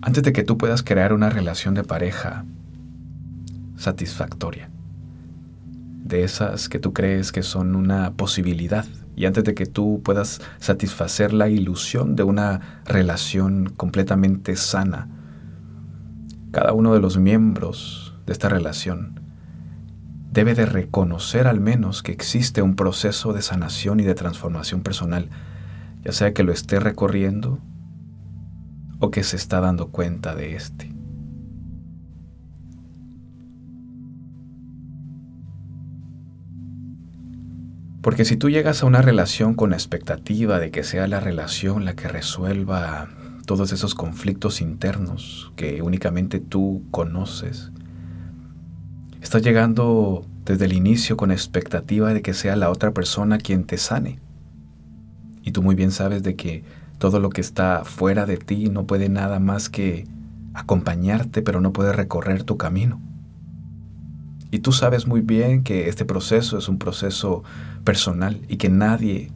Antes 0.01 0.23
de 0.23 0.33
que 0.33 0.45
tú 0.45 0.57
puedas 0.57 0.83
crear 0.83 1.13
una 1.13 1.29
relación 1.29 1.75
de 1.75 1.85
pareja 1.85 2.47
satisfactoria, 3.77 4.71
de 6.07 6.25
esas 6.25 6.69
que 6.69 6.79
tú 6.79 6.93
crees 6.93 7.33
que 7.33 7.43
son 7.43 7.77
una 7.77 8.13
posibilidad, 8.13 8.85
y 9.17 9.25
antes 9.25 9.45
de 9.45 9.55
que 9.55 9.67
tú 9.67 10.03
puedas 10.05 10.41
satisfacer 10.59 11.33
la 11.33 11.49
ilusión 11.49 12.17
de 12.17 12.23
una 12.23 12.83
relación 12.85 13.73
completamente 13.77 14.57
sana, 14.57 15.09
cada 16.51 16.73
uno 16.73 16.95
de 16.95 17.01
los 17.01 17.17
miembros 17.17 18.15
de 18.27 18.33
esta 18.33 18.49
relación 18.49 19.21
debe 20.33 20.55
de 20.55 20.67
reconocer 20.67 21.47
al 21.47 21.61
menos 21.61 22.03
que 22.03 22.13
existe 22.13 22.61
un 22.61 22.77
proceso 22.77 23.33
de 23.33 23.41
sanación 23.41 24.01
y 24.01 24.05
de 24.05 24.15
transformación 24.15 24.83
personal, 24.83 25.31
ya 26.05 26.13
sea 26.13 26.35
que 26.35 26.43
lo 26.43 26.53
esté 26.53 26.79
recorriendo 26.79 27.59
o 29.01 29.11
que 29.11 29.23
se 29.23 29.37
está 29.37 29.61
dando 29.61 29.89
cuenta 29.89 30.35
de 30.35 30.55
este. 30.55 30.96
Porque 38.07 38.25
si 38.25 38.37
tú 38.37 38.51
llegas 38.51 38.85
a 38.85 38.87
una 38.87 39.03
relación 39.03 39.55
con 39.55 39.73
expectativa 39.73 40.61
de 40.61 40.71
que 40.71 40.85
sea 40.85 41.09
la 41.09 41.19
relación 41.19 41.85
la 41.85 41.97
que 41.97 42.07
resuelva 42.07 43.09
todos 43.47 43.73
esos 43.73 43.97
conflictos 43.97 44.61
internos 44.61 45.53
que 45.57 45.83
únicamente 45.83 46.39
tú 46.39 46.85
conoces, 46.93 47.73
estás 49.21 49.43
llegando 49.43 50.25
desde 50.45 50.67
el 50.67 50.75
inicio 50.75 51.17
con 51.17 51.33
expectativa 51.33 52.15
de 52.15 52.23
que 52.23 52.33
sea 52.33 52.55
la 52.55 52.71
otra 52.71 52.93
persona 52.93 53.39
quien 53.39 53.65
te 53.65 53.77
sane. 53.77 54.21
Y 55.43 55.51
tú 55.51 55.61
muy 55.61 55.75
bien 55.75 55.91
sabes 55.91 56.23
de 56.23 56.37
que 56.37 56.63
todo 56.99 57.19
lo 57.19 57.31
que 57.31 57.41
está 57.41 57.83
fuera 57.85 58.25
de 58.25 58.37
ti 58.37 58.69
no 58.71 58.87
puede 58.87 59.09
nada 59.09 59.41
más 59.41 59.69
que 59.69 60.07
acompañarte, 60.55 61.43
pero 61.43 61.61
no 61.61 61.73
puede 61.73 61.93
recorrer 61.93 62.45
tu 62.45 62.57
camino. 62.57 63.01
Y 64.53 64.61
tú 64.61 64.71
sabes 64.71 65.09
muy 65.09 65.23
bien 65.23 65.65
que 65.65 65.89
este 65.89 66.05
proceso 66.05 66.57
es 66.57 66.69
un 66.69 66.79
proceso 66.79 67.43
personal 67.87 68.43
y 68.49 68.59
que 68.59 68.69
nadie, 68.69 69.31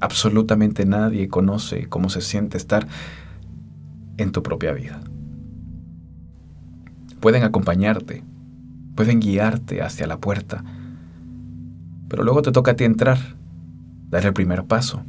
absolutamente 0.00 0.84
nadie 0.84 1.28
conoce 1.28 1.88
cómo 1.88 2.10
se 2.10 2.20
siente 2.20 2.58
estar 2.58 2.86
en 4.18 4.32
tu 4.32 4.42
propia 4.42 4.72
vida. 4.72 5.00
Pueden 7.20 7.44
acompañarte, 7.44 8.22
pueden 8.96 9.20
guiarte 9.20 9.80
hacia 9.80 10.06
la 10.06 10.18
puerta, 10.18 10.62
pero 12.08 12.24
luego 12.24 12.42
te 12.42 12.52
toca 12.52 12.72
a 12.72 12.76
ti 12.76 12.84
entrar, 12.84 13.18
dar 14.10 14.26
el 14.26 14.34
primer 14.34 14.64
paso, 14.64 15.04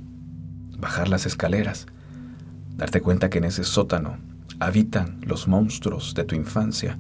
bajar 0.80 1.10
las 1.10 1.26
escaleras, 1.26 1.88
darte 2.78 3.02
cuenta 3.02 3.30
que 3.30 3.39
en 3.39 3.45
ese 3.45 3.63
sótano 3.63 4.17
habitan 4.60 5.17
los 5.24 5.48
monstruos 5.48 6.13
de 6.13 6.24
tu 6.24 6.36
infancia. 6.36 7.00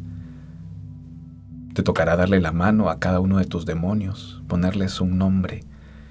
Te 1.73 1.83
tocará 1.83 2.15
darle 2.15 2.39
la 2.39 2.51
mano 2.51 2.89
a 2.89 2.99
cada 2.99 3.19
uno 3.19 3.37
de 3.37 3.45
tus 3.45 3.65
demonios, 3.65 4.41
ponerles 4.47 4.99
un 4.99 5.17
nombre 5.17 5.61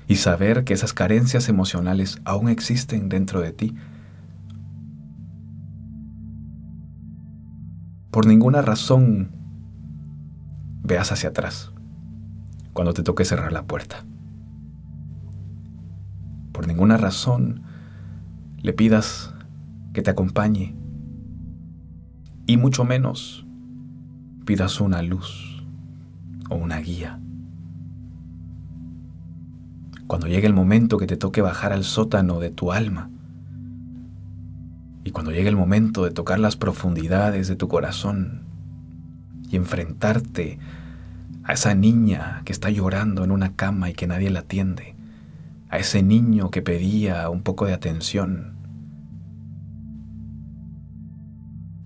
y 0.07 0.17
saber 0.17 0.65
que 0.65 0.75
esas 0.75 0.93
carencias 0.93 1.49
emocionales 1.49 2.21
aún 2.25 2.49
existen 2.49 3.09
dentro 3.09 3.41
de 3.41 3.53
ti. 3.53 3.75
Por 8.11 8.27
ninguna 8.27 8.63
razón 8.63 9.31
veas 10.83 11.11
hacia 11.13 11.31
atrás 11.31 11.73
cuando 12.73 12.93
te 12.93 13.03
toque 13.03 13.25
cerrar 13.25 13.53
la 13.53 13.65
puerta 13.65 14.05
por 16.55 16.69
ninguna 16.69 16.97
razón 16.97 17.63
le 18.63 18.73
pidas 18.73 19.35
que 19.93 20.03
te 20.03 20.11
acompañe 20.11 20.77
y 22.47 22.57
mucho 22.57 22.85
menos 22.85 23.45
pidas 24.47 24.81
una 24.81 25.03
luz 25.03 25.67
o 26.49 26.55
una 26.55 26.79
guía. 26.79 27.21
Cuando 30.07 30.27
llegue 30.27 30.47
el 30.47 30.55
momento 30.55 30.99
que 30.99 31.07
te 31.07 31.17
toque 31.17 31.41
bajar 31.41 31.73
al 31.73 31.85
sótano 31.85 32.39
de 32.41 32.51
tu 32.51 32.73
alma 32.73 33.11
y 35.05 35.11
cuando 35.11 35.33
llegue 35.33 35.49
el 35.49 35.57
momento 35.57 36.05
de 36.05 36.11
tocar 36.11 36.39
las 36.39 36.57
profundidades 36.57 37.47
de 37.47 37.57
tu 37.57 37.69
corazón 37.69 38.43
y 39.51 39.57
enfrentarte 39.57 40.59
a 41.45 41.53
esa 41.53 41.75
niña 41.75 42.43
que 42.45 42.53
está 42.53 42.71
llorando 42.71 43.23
en 43.23 43.31
una 43.31 43.55
cama 43.55 43.91
y 43.91 43.93
que 43.93 44.07
nadie 44.07 44.31
la 44.31 44.41
atiende, 44.41 44.97
a 45.69 45.79
ese 45.79 46.03
niño 46.03 46.51
que 46.51 46.63
pedía 46.63 47.29
un 47.29 47.43
poco 47.43 47.67
de 47.67 47.75
atención. 47.75 48.55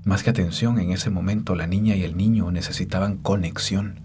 Más 0.05 0.23
que 0.23 0.31
atención, 0.31 0.79
en 0.79 0.93
ese 0.93 1.11
momento 1.11 1.57
la 1.57 1.67
niña 1.67 1.97
y 1.97 2.05
el 2.05 2.17
niño 2.17 2.51
necesitaban 2.53 3.19
conexión. 3.19 4.01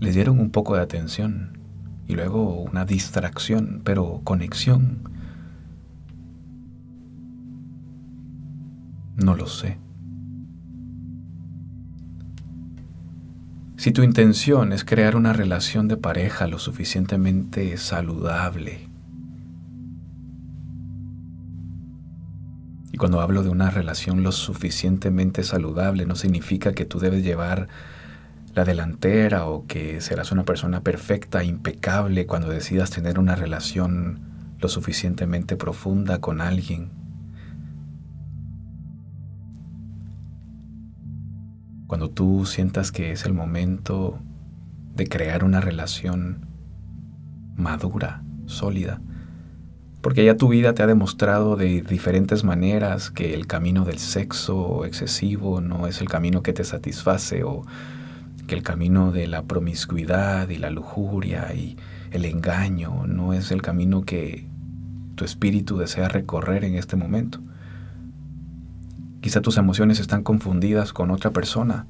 Les 0.00 0.14
dieron 0.14 0.38
un 0.38 0.50
poco 0.50 0.76
de 0.76 0.82
atención 0.82 1.58
y 2.06 2.14
luego 2.14 2.62
una 2.62 2.84
distracción, 2.84 3.80
pero 3.84 4.20
conexión. 4.24 5.10
No 9.16 9.34
lo 9.34 9.46
sé. 9.46 9.78
Si 13.76 13.92
tu 13.92 14.02
intención 14.02 14.72
es 14.72 14.84
crear 14.84 15.16
una 15.16 15.32
relación 15.32 15.88
de 15.88 15.96
pareja 15.96 16.46
lo 16.46 16.58
suficientemente 16.58 17.76
saludable, 17.76 18.88
y 22.92 22.98
cuando 22.98 23.20
hablo 23.20 23.42
de 23.42 23.50
una 23.50 23.70
relación 23.70 24.22
lo 24.22 24.32
suficientemente 24.32 25.42
saludable 25.42 26.06
no 26.06 26.14
significa 26.16 26.72
que 26.72 26.86
tú 26.86 26.98
debes 26.98 27.22
llevar 27.22 27.68
la 28.56 28.64
delantera 28.64 29.46
o 29.46 29.66
que 29.66 30.00
serás 30.00 30.32
una 30.32 30.44
persona 30.44 30.80
perfecta, 30.80 31.44
impecable 31.44 32.26
cuando 32.26 32.48
decidas 32.48 32.90
tener 32.90 33.18
una 33.18 33.36
relación 33.36 34.20
lo 34.58 34.70
suficientemente 34.70 35.56
profunda 35.56 36.22
con 36.22 36.40
alguien. 36.40 36.88
Cuando 41.86 42.08
tú 42.08 42.46
sientas 42.46 42.92
que 42.92 43.12
es 43.12 43.26
el 43.26 43.34
momento 43.34 44.18
de 44.94 45.06
crear 45.06 45.44
una 45.44 45.60
relación 45.60 46.46
madura, 47.56 48.22
sólida, 48.46 49.02
porque 50.00 50.24
ya 50.24 50.38
tu 50.38 50.48
vida 50.48 50.72
te 50.72 50.82
ha 50.82 50.86
demostrado 50.86 51.56
de 51.56 51.82
diferentes 51.82 52.42
maneras 52.42 53.10
que 53.10 53.34
el 53.34 53.46
camino 53.46 53.84
del 53.84 53.98
sexo 53.98 54.86
excesivo 54.86 55.60
no 55.60 55.86
es 55.86 56.00
el 56.00 56.08
camino 56.08 56.42
que 56.42 56.54
te 56.54 56.64
satisface 56.64 57.44
o 57.44 57.66
que 58.46 58.54
el 58.54 58.62
camino 58.62 59.12
de 59.12 59.26
la 59.26 59.42
promiscuidad 59.42 60.48
y 60.48 60.58
la 60.58 60.70
lujuria 60.70 61.52
y 61.54 61.76
el 62.10 62.24
engaño 62.24 63.06
no 63.06 63.32
es 63.32 63.50
el 63.50 63.62
camino 63.62 64.04
que 64.04 64.46
tu 65.16 65.24
espíritu 65.24 65.78
desea 65.78 66.08
recorrer 66.08 66.64
en 66.64 66.74
este 66.76 66.96
momento. 66.96 67.40
Quizá 69.20 69.40
tus 69.40 69.56
emociones 69.56 69.98
están 69.98 70.22
confundidas 70.22 70.92
con 70.92 71.10
otra 71.10 71.32
persona. 71.32 71.86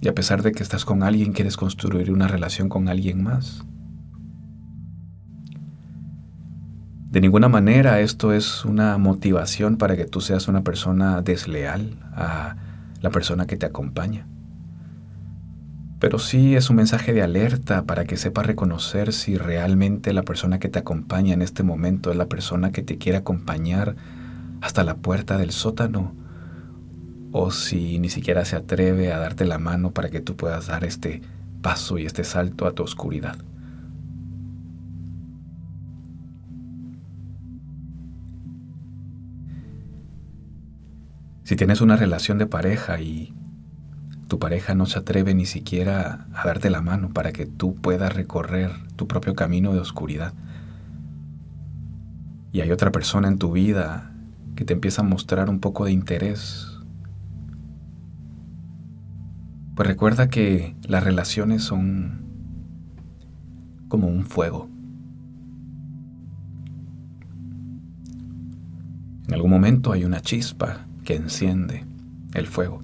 Y 0.00 0.08
a 0.08 0.14
pesar 0.14 0.42
de 0.42 0.52
que 0.52 0.62
estás 0.62 0.86
con 0.86 1.02
alguien, 1.02 1.32
quieres 1.32 1.58
construir 1.58 2.10
una 2.10 2.26
relación 2.26 2.70
con 2.70 2.88
alguien 2.88 3.22
más. 3.22 3.66
De 7.10 7.20
ninguna 7.20 7.48
manera 7.48 8.00
esto 8.00 8.32
es 8.32 8.64
una 8.64 8.96
motivación 8.96 9.76
para 9.76 9.96
que 9.96 10.06
tú 10.06 10.20
seas 10.20 10.46
una 10.46 10.62
persona 10.62 11.20
desleal 11.22 11.98
a 12.14 12.69
la 13.00 13.10
persona 13.10 13.46
que 13.46 13.56
te 13.56 13.66
acompaña. 13.66 14.26
Pero 15.98 16.18
sí 16.18 16.56
es 16.56 16.70
un 16.70 16.76
mensaje 16.76 17.12
de 17.12 17.22
alerta 17.22 17.84
para 17.84 18.06
que 18.06 18.16
sepas 18.16 18.46
reconocer 18.46 19.12
si 19.12 19.36
realmente 19.36 20.14
la 20.14 20.22
persona 20.22 20.58
que 20.58 20.68
te 20.68 20.78
acompaña 20.78 21.34
en 21.34 21.42
este 21.42 21.62
momento 21.62 22.10
es 22.10 22.16
la 22.16 22.26
persona 22.26 22.72
que 22.72 22.82
te 22.82 22.96
quiere 22.96 23.18
acompañar 23.18 23.96
hasta 24.62 24.82
la 24.82 24.96
puerta 24.96 25.36
del 25.36 25.50
sótano, 25.50 26.14
o 27.32 27.50
si 27.50 27.98
ni 27.98 28.08
siquiera 28.08 28.44
se 28.44 28.56
atreve 28.56 29.12
a 29.12 29.18
darte 29.18 29.44
la 29.44 29.58
mano 29.58 29.92
para 29.92 30.10
que 30.10 30.20
tú 30.20 30.36
puedas 30.36 30.66
dar 30.66 30.84
este 30.84 31.22
paso 31.62 31.98
y 31.98 32.06
este 32.06 32.24
salto 32.24 32.66
a 32.66 32.72
tu 32.72 32.82
oscuridad. 32.82 33.36
Si 41.50 41.56
tienes 41.56 41.80
una 41.80 41.96
relación 41.96 42.38
de 42.38 42.46
pareja 42.46 43.00
y 43.00 43.34
tu 44.28 44.38
pareja 44.38 44.76
no 44.76 44.86
se 44.86 45.00
atreve 45.00 45.34
ni 45.34 45.46
siquiera 45.46 46.28
a 46.32 46.46
darte 46.46 46.70
la 46.70 46.80
mano 46.80 47.08
para 47.12 47.32
que 47.32 47.44
tú 47.44 47.74
puedas 47.74 48.14
recorrer 48.14 48.70
tu 48.94 49.08
propio 49.08 49.34
camino 49.34 49.72
de 49.72 49.80
oscuridad. 49.80 50.32
Y 52.52 52.60
hay 52.60 52.70
otra 52.70 52.92
persona 52.92 53.26
en 53.26 53.38
tu 53.38 53.50
vida 53.50 54.12
que 54.54 54.64
te 54.64 54.74
empieza 54.74 55.02
a 55.02 55.04
mostrar 55.04 55.50
un 55.50 55.58
poco 55.58 55.86
de 55.86 55.90
interés. 55.90 56.78
Pues 59.74 59.88
recuerda 59.88 60.28
que 60.28 60.76
las 60.86 61.02
relaciones 61.02 61.64
son 61.64 62.26
como 63.88 64.06
un 64.06 64.24
fuego. 64.24 64.70
En 69.26 69.34
algún 69.34 69.50
momento 69.50 69.90
hay 69.90 70.04
una 70.04 70.20
chispa 70.20 70.86
que 71.04 71.14
enciende 71.14 71.84
el 72.34 72.46
fuego. 72.46 72.80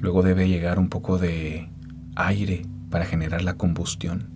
Luego 0.00 0.22
debe 0.22 0.48
llegar 0.48 0.78
un 0.78 0.88
poco 0.88 1.18
de 1.18 1.68
aire 2.16 2.62
para 2.90 3.04
generar 3.04 3.42
la 3.42 3.54
combustión. 3.54 4.28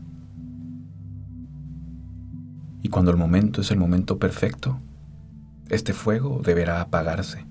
Y 2.83 2.91
cuando 2.91 3.11
el 3.11 3.17
momento 3.17 3.63
es 3.63 3.71
el 3.71 3.79
momento 3.79 4.19
perfecto, 4.19 4.79
este 5.71 5.95
fuego 5.95 6.43
deberá 6.45 6.81
apagarse. 6.83 7.47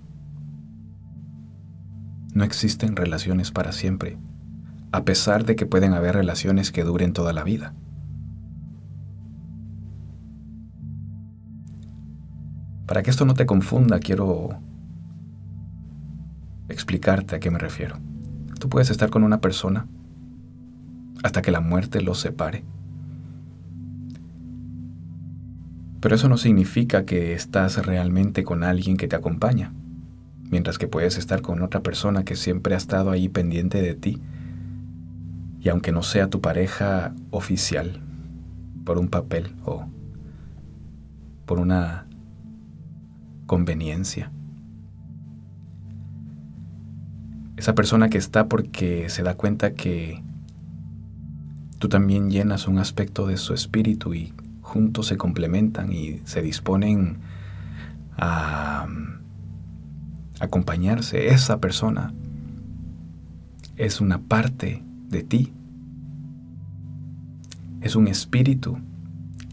No 2.34 2.44
existen 2.44 2.96
relaciones 2.96 3.52
para 3.52 3.72
siempre, 3.72 4.18
a 4.92 5.04
pesar 5.04 5.46
de 5.46 5.56
que 5.56 5.66
pueden 5.66 5.94
haber 5.94 6.16
relaciones 6.16 6.72
que 6.72 6.84
duren 6.84 7.14
toda 7.14 7.34
la 7.34 7.44
vida. 7.44 7.74
Para 12.94 13.02
que 13.02 13.10
esto 13.10 13.26
no 13.26 13.34
te 13.34 13.48
confunda, 13.48 13.98
quiero 13.98 14.60
explicarte 16.70 17.36
a 17.36 17.40
qué 17.40 17.50
me 17.50 17.58
refiero. 17.58 17.96
Tú 18.60 18.70
puedes 18.70 18.92
estar 18.92 19.10
con 19.10 19.24
una 19.24 19.42
persona 19.42 19.88
hasta 21.24 21.42
que 21.42 21.50
la 21.50 21.60
muerte 21.60 22.04
los 22.04 22.20
separe. 22.20 22.64
Pero 26.02 26.14
eso 26.14 26.30
no 26.30 26.38
significa 26.38 27.04
que 27.04 27.34
estás 27.34 27.84
realmente 27.84 28.44
con 28.44 28.64
alguien 28.64 28.96
que 28.96 29.08
te 29.08 29.16
acompaña, 29.16 29.74
mientras 30.52 30.78
que 30.78 30.88
puedes 30.88 31.18
estar 31.18 31.42
con 31.42 31.64
otra 31.64 31.82
persona 31.82 32.24
que 32.24 32.36
siempre 32.36 32.76
ha 32.76 32.78
estado 32.78 33.10
ahí 33.10 33.28
pendiente 33.28 33.82
de 33.82 33.96
ti, 33.96 34.22
y 35.60 35.70
aunque 35.70 35.92
no 35.92 36.04
sea 36.04 36.30
tu 36.30 36.42
pareja 36.42 37.16
oficial, 37.32 38.04
por 38.86 39.00
un 39.00 39.08
papel 39.08 39.56
o 39.66 39.88
por 41.48 41.58
una 41.58 42.06
conveniencia. 43.46 44.32
Esa 47.58 47.76
persona 47.76 48.10
que 48.10 48.18
está 48.18 48.48
porque 48.48 49.10
se 49.10 49.24
da 49.24 49.36
cuenta 49.36 49.74
que 49.74 50.22
tú 51.80 51.88
también 51.90 52.30
llenas 52.30 52.68
un 52.68 52.80
aspecto 52.80 53.28
de 53.28 53.38
su 53.38 53.54
espíritu 53.54 54.14
y 54.14 54.34
juntos 54.62 55.08
se 55.08 55.18
complementan 55.18 55.92
y 55.92 56.20
se 56.24 56.42
disponen 56.42 57.18
a 58.18 58.88
acompañarse. 60.40 61.28
Esa 61.28 61.60
persona 61.60 62.14
es 63.78 64.02
una 64.02 64.20
parte 64.20 64.84
de 65.10 65.24
ti. 65.24 65.54
Es 67.82 67.96
un 67.96 68.08
espíritu 68.08 68.78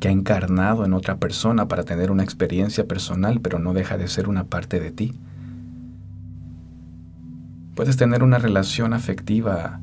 que 0.01 0.09
ha 0.09 0.11
encarnado 0.11 0.85
en 0.85 0.95
otra 0.95 1.19
persona 1.19 1.69
para 1.69 1.85
tener 1.85 2.11
una 2.11 2.25
experiencia 2.25 2.89
personal, 2.89 3.41
pero 3.41 3.59
no 3.59 3.75
deja 3.75 3.99
de 3.99 4.09
ser 4.09 4.29
una 4.29 4.45
parte 4.45 4.81
de 4.81 4.91
ti. 4.91 5.15
Puedes 7.75 7.97
tener 7.97 8.23
una 8.23 8.39
relación 8.39 8.95
afectiva 8.95 9.81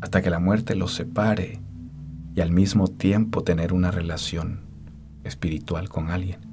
hasta 0.00 0.22
que 0.22 0.30
la 0.30 0.38
muerte 0.38 0.74
los 0.74 0.94
separe 0.94 1.60
y 2.34 2.40
al 2.40 2.52
mismo 2.52 2.88
tiempo 2.88 3.44
tener 3.44 3.72
una 3.72 3.90
relación 3.90 4.60
espiritual 5.24 5.88
con 5.88 6.10
alguien. 6.10 6.49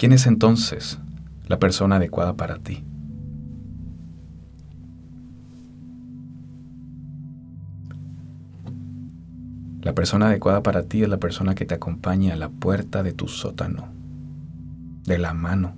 ¿Quién 0.00 0.12
es 0.12 0.26
entonces 0.26 0.98
la 1.46 1.58
persona 1.58 1.96
adecuada 1.96 2.34
para 2.34 2.56
ti? 2.56 2.82
La 9.82 9.94
persona 9.94 10.28
adecuada 10.28 10.62
para 10.62 10.84
ti 10.84 11.02
es 11.02 11.08
la 11.10 11.18
persona 11.18 11.54
que 11.54 11.66
te 11.66 11.74
acompaña 11.74 12.32
a 12.32 12.36
la 12.38 12.48
puerta 12.48 13.02
de 13.02 13.12
tu 13.12 13.28
sótano, 13.28 13.88
de 15.04 15.18
la 15.18 15.34
mano, 15.34 15.74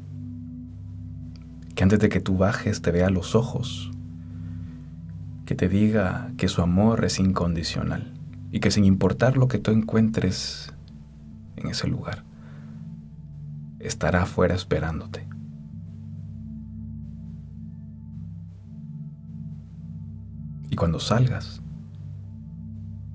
que 1.75 1.83
antes 1.83 1.99
de 1.99 2.09
que 2.09 2.21
tú 2.21 2.37
bajes 2.37 2.81
te 2.81 2.93
vea 2.93 3.11
los 3.11 3.35
ojos, 3.35 3.91
que 5.47 5.57
te 5.57 5.69
diga 5.69 6.31
que 6.37 6.47
su 6.47 6.63
amor 6.63 7.05
es 7.05 7.19
incondicional 7.19 8.13
y 8.53 8.61
que 8.61 8.71
sin 8.71 8.85
importar 8.85 9.37
lo 9.37 9.49
que 9.49 9.59
tú 9.59 9.73
encuentres 9.73 10.73
en 11.57 11.67
ese 11.67 11.89
lugar, 11.89 12.23
estará 13.83 14.23
afuera 14.23 14.55
esperándote. 14.55 15.29
Y 20.71 20.77
cuando 20.77 21.01
salgas, 21.01 21.63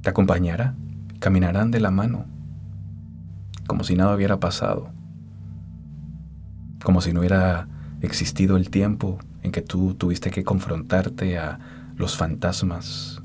te 0.02 0.10
acompañará, 0.10 0.76
caminarán 1.20 1.72
de 1.72 1.80
la 1.80 1.90
mano, 1.90 2.26
como 3.66 3.84
si 3.84 3.96
nada 3.96 4.16
hubiera 4.16 4.40
pasado, 4.40 4.92
como 6.84 7.02
si 7.02 7.14
no 7.14 7.22
hubiera 7.22 7.68
existido 8.02 8.58
el 8.58 8.70
tiempo 8.70 9.18
en 9.42 9.52
que 9.52 9.62
tú 9.62 9.96
tuviste 9.96 10.30
que 10.30 10.44
confrontarte 10.44 11.40
a 11.40 11.60
los 11.96 12.16
fantasmas. 12.16 13.24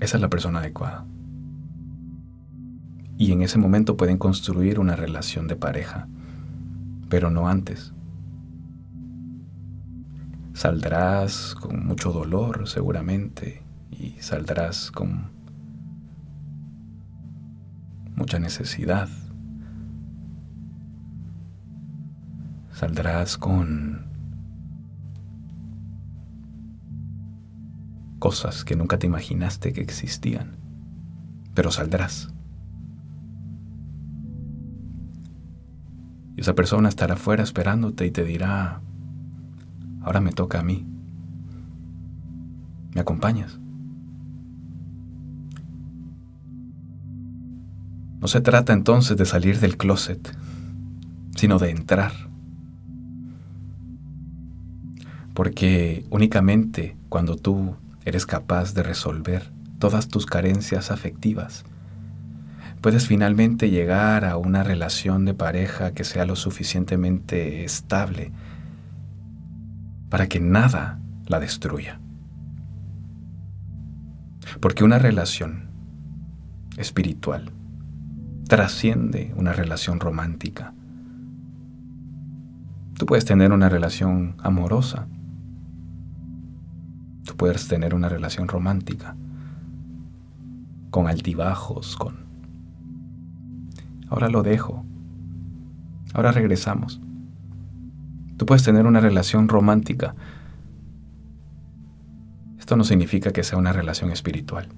Esa 0.00 0.16
es 0.16 0.20
la 0.20 0.28
persona 0.28 0.58
adecuada 0.58 1.04
y 3.18 3.32
en 3.32 3.42
ese 3.42 3.58
momento 3.58 3.96
pueden 3.96 4.16
construir 4.16 4.78
una 4.78 4.94
relación 4.94 5.48
de 5.48 5.56
pareja, 5.56 6.06
pero 7.08 7.30
no 7.30 7.48
antes. 7.48 7.92
Saldrás 10.54 11.56
con 11.56 11.84
mucho 11.84 12.12
dolor 12.12 12.68
seguramente 12.68 13.62
y 13.90 14.10
saldrás 14.20 14.92
con 14.92 15.32
mucha 18.14 18.38
necesidad. 18.38 19.08
Saldrás 22.72 23.36
con 23.36 24.06
cosas 28.20 28.64
que 28.64 28.76
nunca 28.76 29.00
te 29.00 29.06
imaginaste 29.08 29.72
que 29.72 29.80
existían, 29.80 30.56
pero 31.54 31.72
saldrás. 31.72 32.32
Y 36.38 36.42
esa 36.42 36.54
persona 36.54 36.88
estará 36.88 37.14
afuera 37.14 37.42
esperándote 37.42 38.06
y 38.06 38.12
te 38.12 38.22
dirá, 38.22 38.80
ahora 40.02 40.20
me 40.20 40.30
toca 40.30 40.60
a 40.60 40.62
mí. 40.62 40.86
¿Me 42.94 43.00
acompañas? 43.00 43.58
No 48.20 48.28
se 48.28 48.40
trata 48.40 48.72
entonces 48.72 49.16
de 49.16 49.24
salir 49.24 49.58
del 49.58 49.76
closet, 49.76 50.32
sino 51.34 51.58
de 51.58 51.70
entrar. 51.70 52.12
Porque 55.34 56.06
únicamente 56.08 56.96
cuando 57.08 57.34
tú 57.34 57.74
eres 58.04 58.26
capaz 58.26 58.74
de 58.74 58.84
resolver 58.84 59.50
todas 59.80 60.06
tus 60.06 60.24
carencias 60.24 60.92
afectivas, 60.92 61.64
puedes 62.80 63.06
finalmente 63.06 63.70
llegar 63.70 64.24
a 64.24 64.36
una 64.36 64.62
relación 64.62 65.24
de 65.24 65.34
pareja 65.34 65.92
que 65.92 66.04
sea 66.04 66.24
lo 66.24 66.36
suficientemente 66.36 67.64
estable 67.64 68.32
para 70.08 70.28
que 70.28 70.40
nada 70.40 70.98
la 71.26 71.40
destruya. 71.40 72.00
Porque 74.60 74.84
una 74.84 74.98
relación 74.98 75.68
espiritual 76.76 77.52
trasciende 78.48 79.34
una 79.36 79.52
relación 79.52 80.00
romántica. 80.00 80.72
Tú 82.98 83.06
puedes 83.06 83.24
tener 83.24 83.52
una 83.52 83.68
relación 83.68 84.36
amorosa. 84.38 85.06
Tú 87.24 87.36
puedes 87.36 87.68
tener 87.68 87.94
una 87.94 88.08
relación 88.08 88.48
romántica 88.48 89.16
con 90.90 91.06
altibajos, 91.06 91.96
con 91.96 92.27
Ahora 94.10 94.28
lo 94.28 94.42
dejo. 94.42 94.84
Ahora 96.14 96.32
regresamos. 96.32 97.00
Tú 98.36 98.46
puedes 98.46 98.62
tener 98.62 98.86
una 98.86 99.00
relación 99.00 99.48
romántica. 99.48 100.14
Esto 102.58 102.76
no 102.76 102.84
significa 102.84 103.32
que 103.32 103.44
sea 103.44 103.58
una 103.58 103.72
relación 103.72 104.10
espiritual. 104.10 104.68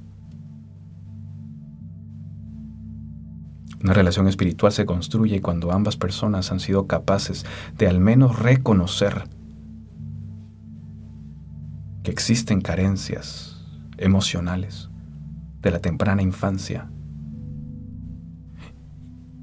Una 3.82 3.94
relación 3.94 4.28
espiritual 4.28 4.72
se 4.72 4.84
construye 4.84 5.40
cuando 5.40 5.72
ambas 5.72 5.96
personas 5.96 6.52
han 6.52 6.60
sido 6.60 6.86
capaces 6.86 7.46
de 7.78 7.88
al 7.88 7.98
menos 7.98 8.38
reconocer 8.38 9.24
que 12.02 12.10
existen 12.10 12.60
carencias 12.60 13.66
emocionales 13.96 14.90
de 15.60 15.70
la 15.70 15.78
temprana 15.78 16.22
infancia 16.22 16.90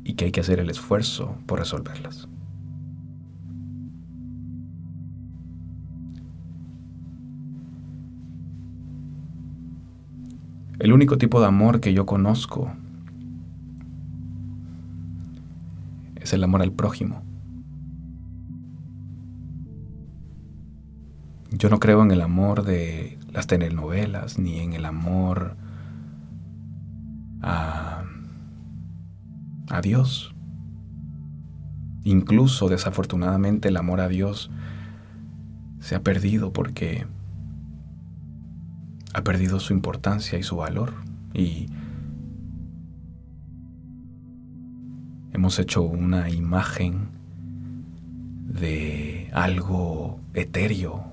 y 0.08 0.14
que 0.14 0.24
hay 0.24 0.32
que 0.32 0.40
hacer 0.40 0.62
el 0.62 0.70
esfuerzo 0.70 1.36
por 1.46 1.60
resolverlas. 1.60 2.30
El 10.80 10.94
único 10.94 11.18
tipo 11.18 11.42
de 11.42 11.48
amor 11.48 11.82
que 11.82 11.94
yo 11.94 12.06
conozco 12.06 12.72
es 16.16 16.32
el 16.32 16.42
amor 16.42 16.62
al 16.62 16.72
prójimo. 16.72 17.22
Yo 21.52 21.70
no 21.70 21.80
creo 21.80 22.02
en 22.02 22.12
el 22.12 22.22
amor 22.22 22.64
de 22.64 23.20
las 23.34 23.48
telenovelas, 23.48 24.40
ni 24.40 24.60
en 24.60 24.72
el 24.72 24.86
amor 24.86 25.58
a, 27.42 27.97
a 29.70 29.82
Dios. 29.82 30.34
Incluso 32.04 32.70
desafortunadamente 32.70 33.68
el 33.68 33.78
amor 33.78 34.00
a 34.00 34.08
Dios 34.08 34.50
se 35.80 35.96
ha 35.96 36.02
perdido 36.02 36.54
porque 36.54 37.06
ha 39.14 39.24
perdido 39.24 39.60
su 39.60 39.74
importancia 39.74 40.38
y 40.38 40.44
su 40.44 40.58
valor. 40.58 40.94
Y 41.34 41.68
hemos 45.34 45.60
hecho 45.60 45.82
una 45.82 46.30
imagen 46.30 47.10
de 48.48 49.30
algo 49.34 50.20
etéreo, 50.34 51.04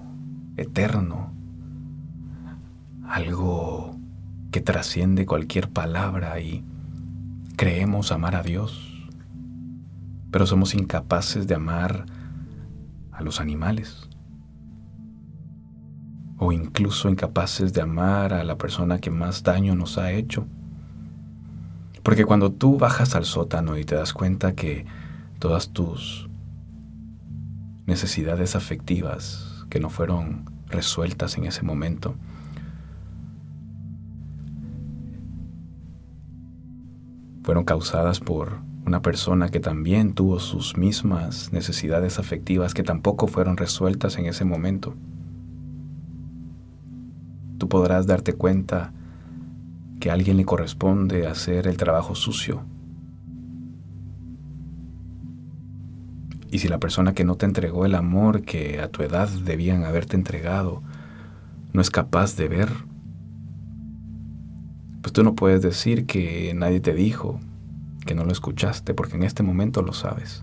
eterno, 0.57 1.33
algo 3.09 3.97
que 4.51 4.61
trasciende 4.61 5.27
cualquier 5.27 5.69
palabra 5.69 6.40
y 6.40 6.64
creemos 7.57 8.12
amar 8.12 8.35
a 8.35 8.43
Dios, 8.43 9.09
pero 10.31 10.47
somos 10.47 10.75
incapaces 10.75 11.47
de 11.47 11.55
amar 11.55 12.07
a 13.12 13.23
los 13.23 13.40
animales 13.40 14.09
o 16.38 16.53
incluso 16.53 17.09
incapaces 17.09 17.73
de 17.73 17.81
amar 17.81 18.33
a 18.33 18.45
la 18.45 18.59
persona 18.59 18.99
que 18.99 19.11
más 19.11 19.43
daño 19.43 19.75
nos 19.75 19.99
ha 19.99 20.12
hecho. 20.12 20.47
Porque 22.03 22.25
cuando 22.25 22.53
tú 22.53 22.77
bajas 22.77 23.14
al 23.14 23.25
sótano 23.25 23.79
y 23.79 23.85
te 23.85 23.95
das 23.95 24.12
cuenta 24.12 24.55
que 24.55 24.85
todas 25.38 25.71
tus 25.71 26.29
necesidades 27.87 28.57
afectivas 28.57 29.64
que 29.71 29.81
no 29.81 29.90
fueron 29.90 30.51
resueltas 30.69 31.38
en 31.38 31.45
ese 31.45 31.62
momento, 31.62 32.17
fueron 37.44 37.64
causadas 37.64 38.20
por 38.20 38.59
una 38.87 39.02
persona 39.02 39.50
que 39.50 39.61
también 39.61 40.14
tuvo 40.14 40.40
sus 40.40 40.78
mismas 40.78 41.52
necesidades 41.52 42.18
afectivas 42.18 42.72
que 42.72 42.83
tampoco 42.83 43.26
fueron 43.28 43.59
resueltas 43.59 44.18
en 44.18 44.26
ese 44.26 44.46
momento. 44.46 44.94
Tú 47.59 47.68
podrás 47.68 48.07
darte 48.07 48.33
cuenta 48.33 48.92
que 50.00 50.11
a 50.11 50.14
alguien 50.14 50.38
le 50.38 50.46
corresponde 50.46 51.26
hacer 51.26 51.66
el 51.66 51.76
trabajo 51.76 52.14
sucio. 52.14 52.62
Y 56.50 56.61
si 56.61 56.68
la 56.68 56.78
persona 56.78 57.12
que 57.12 57.24
no 57.24 57.37
te 57.37 57.44
entregó 57.44 57.85
el 57.85 57.94
amor 57.94 58.42
que 58.42 58.80
a 58.80 58.88
tu 58.88 59.02
edad 59.02 59.28
debían 59.28 59.85
haberte 59.85 60.16
entregado 60.16 60.83
no 61.74 61.83
es 61.83 61.90
capaz 61.90 62.37
de 62.37 62.48
ver, 62.48 62.70
tú 65.14 65.22
no 65.22 65.35
puedes 65.35 65.62
decir 65.62 66.05
que 66.05 66.53
nadie 66.55 66.81
te 66.81 66.92
dijo, 66.92 67.40
que 68.05 68.14
no 68.14 68.24
lo 68.24 68.33
escuchaste, 68.33 68.92
porque 68.92 69.16
en 69.16 69.22
este 69.22 69.42
momento 69.42 69.81
lo 69.81 69.94
sabes. 69.94 70.42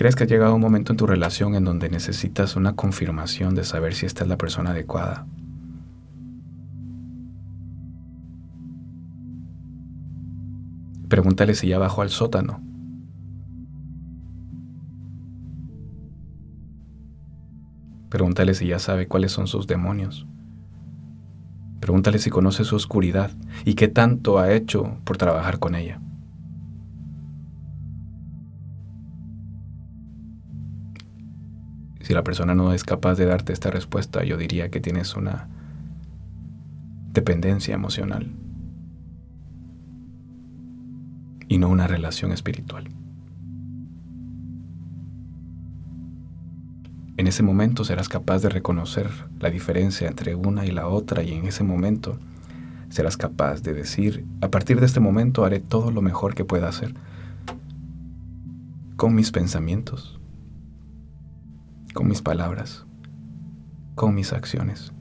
crees 0.00 0.16
que 0.16 0.24
ha 0.24 0.26
llegado 0.26 0.54
un 0.54 0.62
momento 0.62 0.94
en 0.94 0.96
tu 0.96 1.06
relación 1.06 1.54
en 1.54 1.64
donde 1.64 1.90
necesitas 1.90 2.56
una 2.56 2.74
confirmación 2.74 3.54
de 3.54 3.64
saber 3.64 3.94
si 3.94 4.06
esta 4.06 4.24
es 4.24 4.30
la 4.30 4.38
persona 4.38 4.70
adecuada, 4.70 5.26
pregúntale 11.10 11.54
si 11.54 11.66
ya 11.68 11.78
bajó 11.78 12.00
al 12.02 12.08
sótano. 12.08 12.62
Pregúntale 18.08 18.54
si 18.54 18.68
ya 18.68 18.78
sabe 18.78 19.06
cuáles 19.06 19.32
son 19.32 19.46
sus 19.46 19.66
demonios. 19.66 20.26
Pregúntale 21.80 22.18
si 22.18 22.30
conoce 22.30 22.64
su 22.64 22.76
oscuridad 22.76 23.32
y 23.64 23.74
qué 23.74 23.88
tanto 23.88 24.38
ha 24.38 24.52
hecho 24.52 24.98
por 25.04 25.16
trabajar 25.16 25.58
con 25.58 25.74
ella. 25.74 26.00
Si 32.02 32.14
la 32.14 32.24
persona 32.24 32.54
no 32.54 32.72
es 32.72 32.84
capaz 32.84 33.16
de 33.16 33.26
darte 33.26 33.52
esta 33.52 33.70
respuesta, 33.70 34.24
yo 34.24 34.36
diría 34.36 34.70
que 34.70 34.80
tienes 34.80 35.14
una 35.16 35.48
dependencia 37.12 37.74
emocional 37.74 38.30
y 41.50 41.58
no 41.58 41.68
una 41.68 41.88
relación 41.88 42.30
espiritual. 42.30 42.88
En 47.16 47.26
ese 47.26 47.42
momento 47.42 47.84
serás 47.84 48.08
capaz 48.08 48.40
de 48.40 48.48
reconocer 48.48 49.10
la 49.40 49.50
diferencia 49.50 50.06
entre 50.06 50.36
una 50.36 50.64
y 50.64 50.70
la 50.70 50.86
otra 50.86 51.24
y 51.24 51.32
en 51.32 51.46
ese 51.46 51.64
momento 51.64 52.18
serás 52.88 53.16
capaz 53.16 53.62
de 53.62 53.74
decir, 53.74 54.24
a 54.40 54.48
partir 54.48 54.78
de 54.78 54.86
este 54.86 55.00
momento 55.00 55.44
haré 55.44 55.58
todo 55.58 55.90
lo 55.90 56.02
mejor 56.02 56.36
que 56.36 56.44
pueda 56.44 56.68
hacer 56.68 56.94
con 58.96 59.16
mis 59.16 59.32
pensamientos, 59.32 60.20
con 61.94 62.06
mis 62.06 62.22
palabras, 62.22 62.86
con 63.96 64.14
mis 64.14 64.32
acciones. 64.32 64.92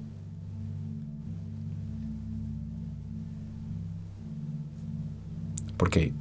Porque 5.78 6.12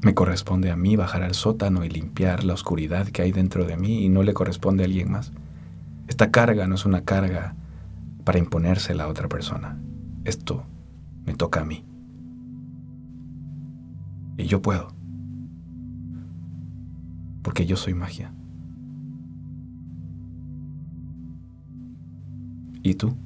me 0.00 0.14
corresponde 0.14 0.70
a 0.70 0.76
mí 0.76 0.96
bajar 0.96 1.22
al 1.22 1.34
sótano 1.34 1.84
y 1.84 1.88
limpiar 1.88 2.44
la 2.44 2.54
oscuridad 2.54 3.08
que 3.08 3.22
hay 3.22 3.32
dentro 3.32 3.64
de 3.64 3.76
mí 3.76 4.04
y 4.04 4.08
no 4.08 4.22
le 4.22 4.34
corresponde 4.34 4.84
a 4.84 4.86
alguien 4.86 5.10
más. 5.10 5.32
Esta 6.06 6.30
carga 6.30 6.66
no 6.66 6.76
es 6.76 6.86
una 6.86 7.04
carga 7.04 7.56
para 8.24 8.38
imponérsela 8.38 9.04
a 9.04 9.08
otra 9.08 9.28
persona. 9.28 9.78
Esto 10.24 10.64
me 11.26 11.34
toca 11.34 11.60
a 11.60 11.64
mí. 11.64 11.84
Y 14.36 14.44
yo 14.44 14.62
puedo. 14.62 14.88
Porque 17.42 17.66
yo 17.66 17.76
soy 17.76 17.94
magia. 17.94 18.32
¿Y 22.82 22.94
tú? 22.94 23.16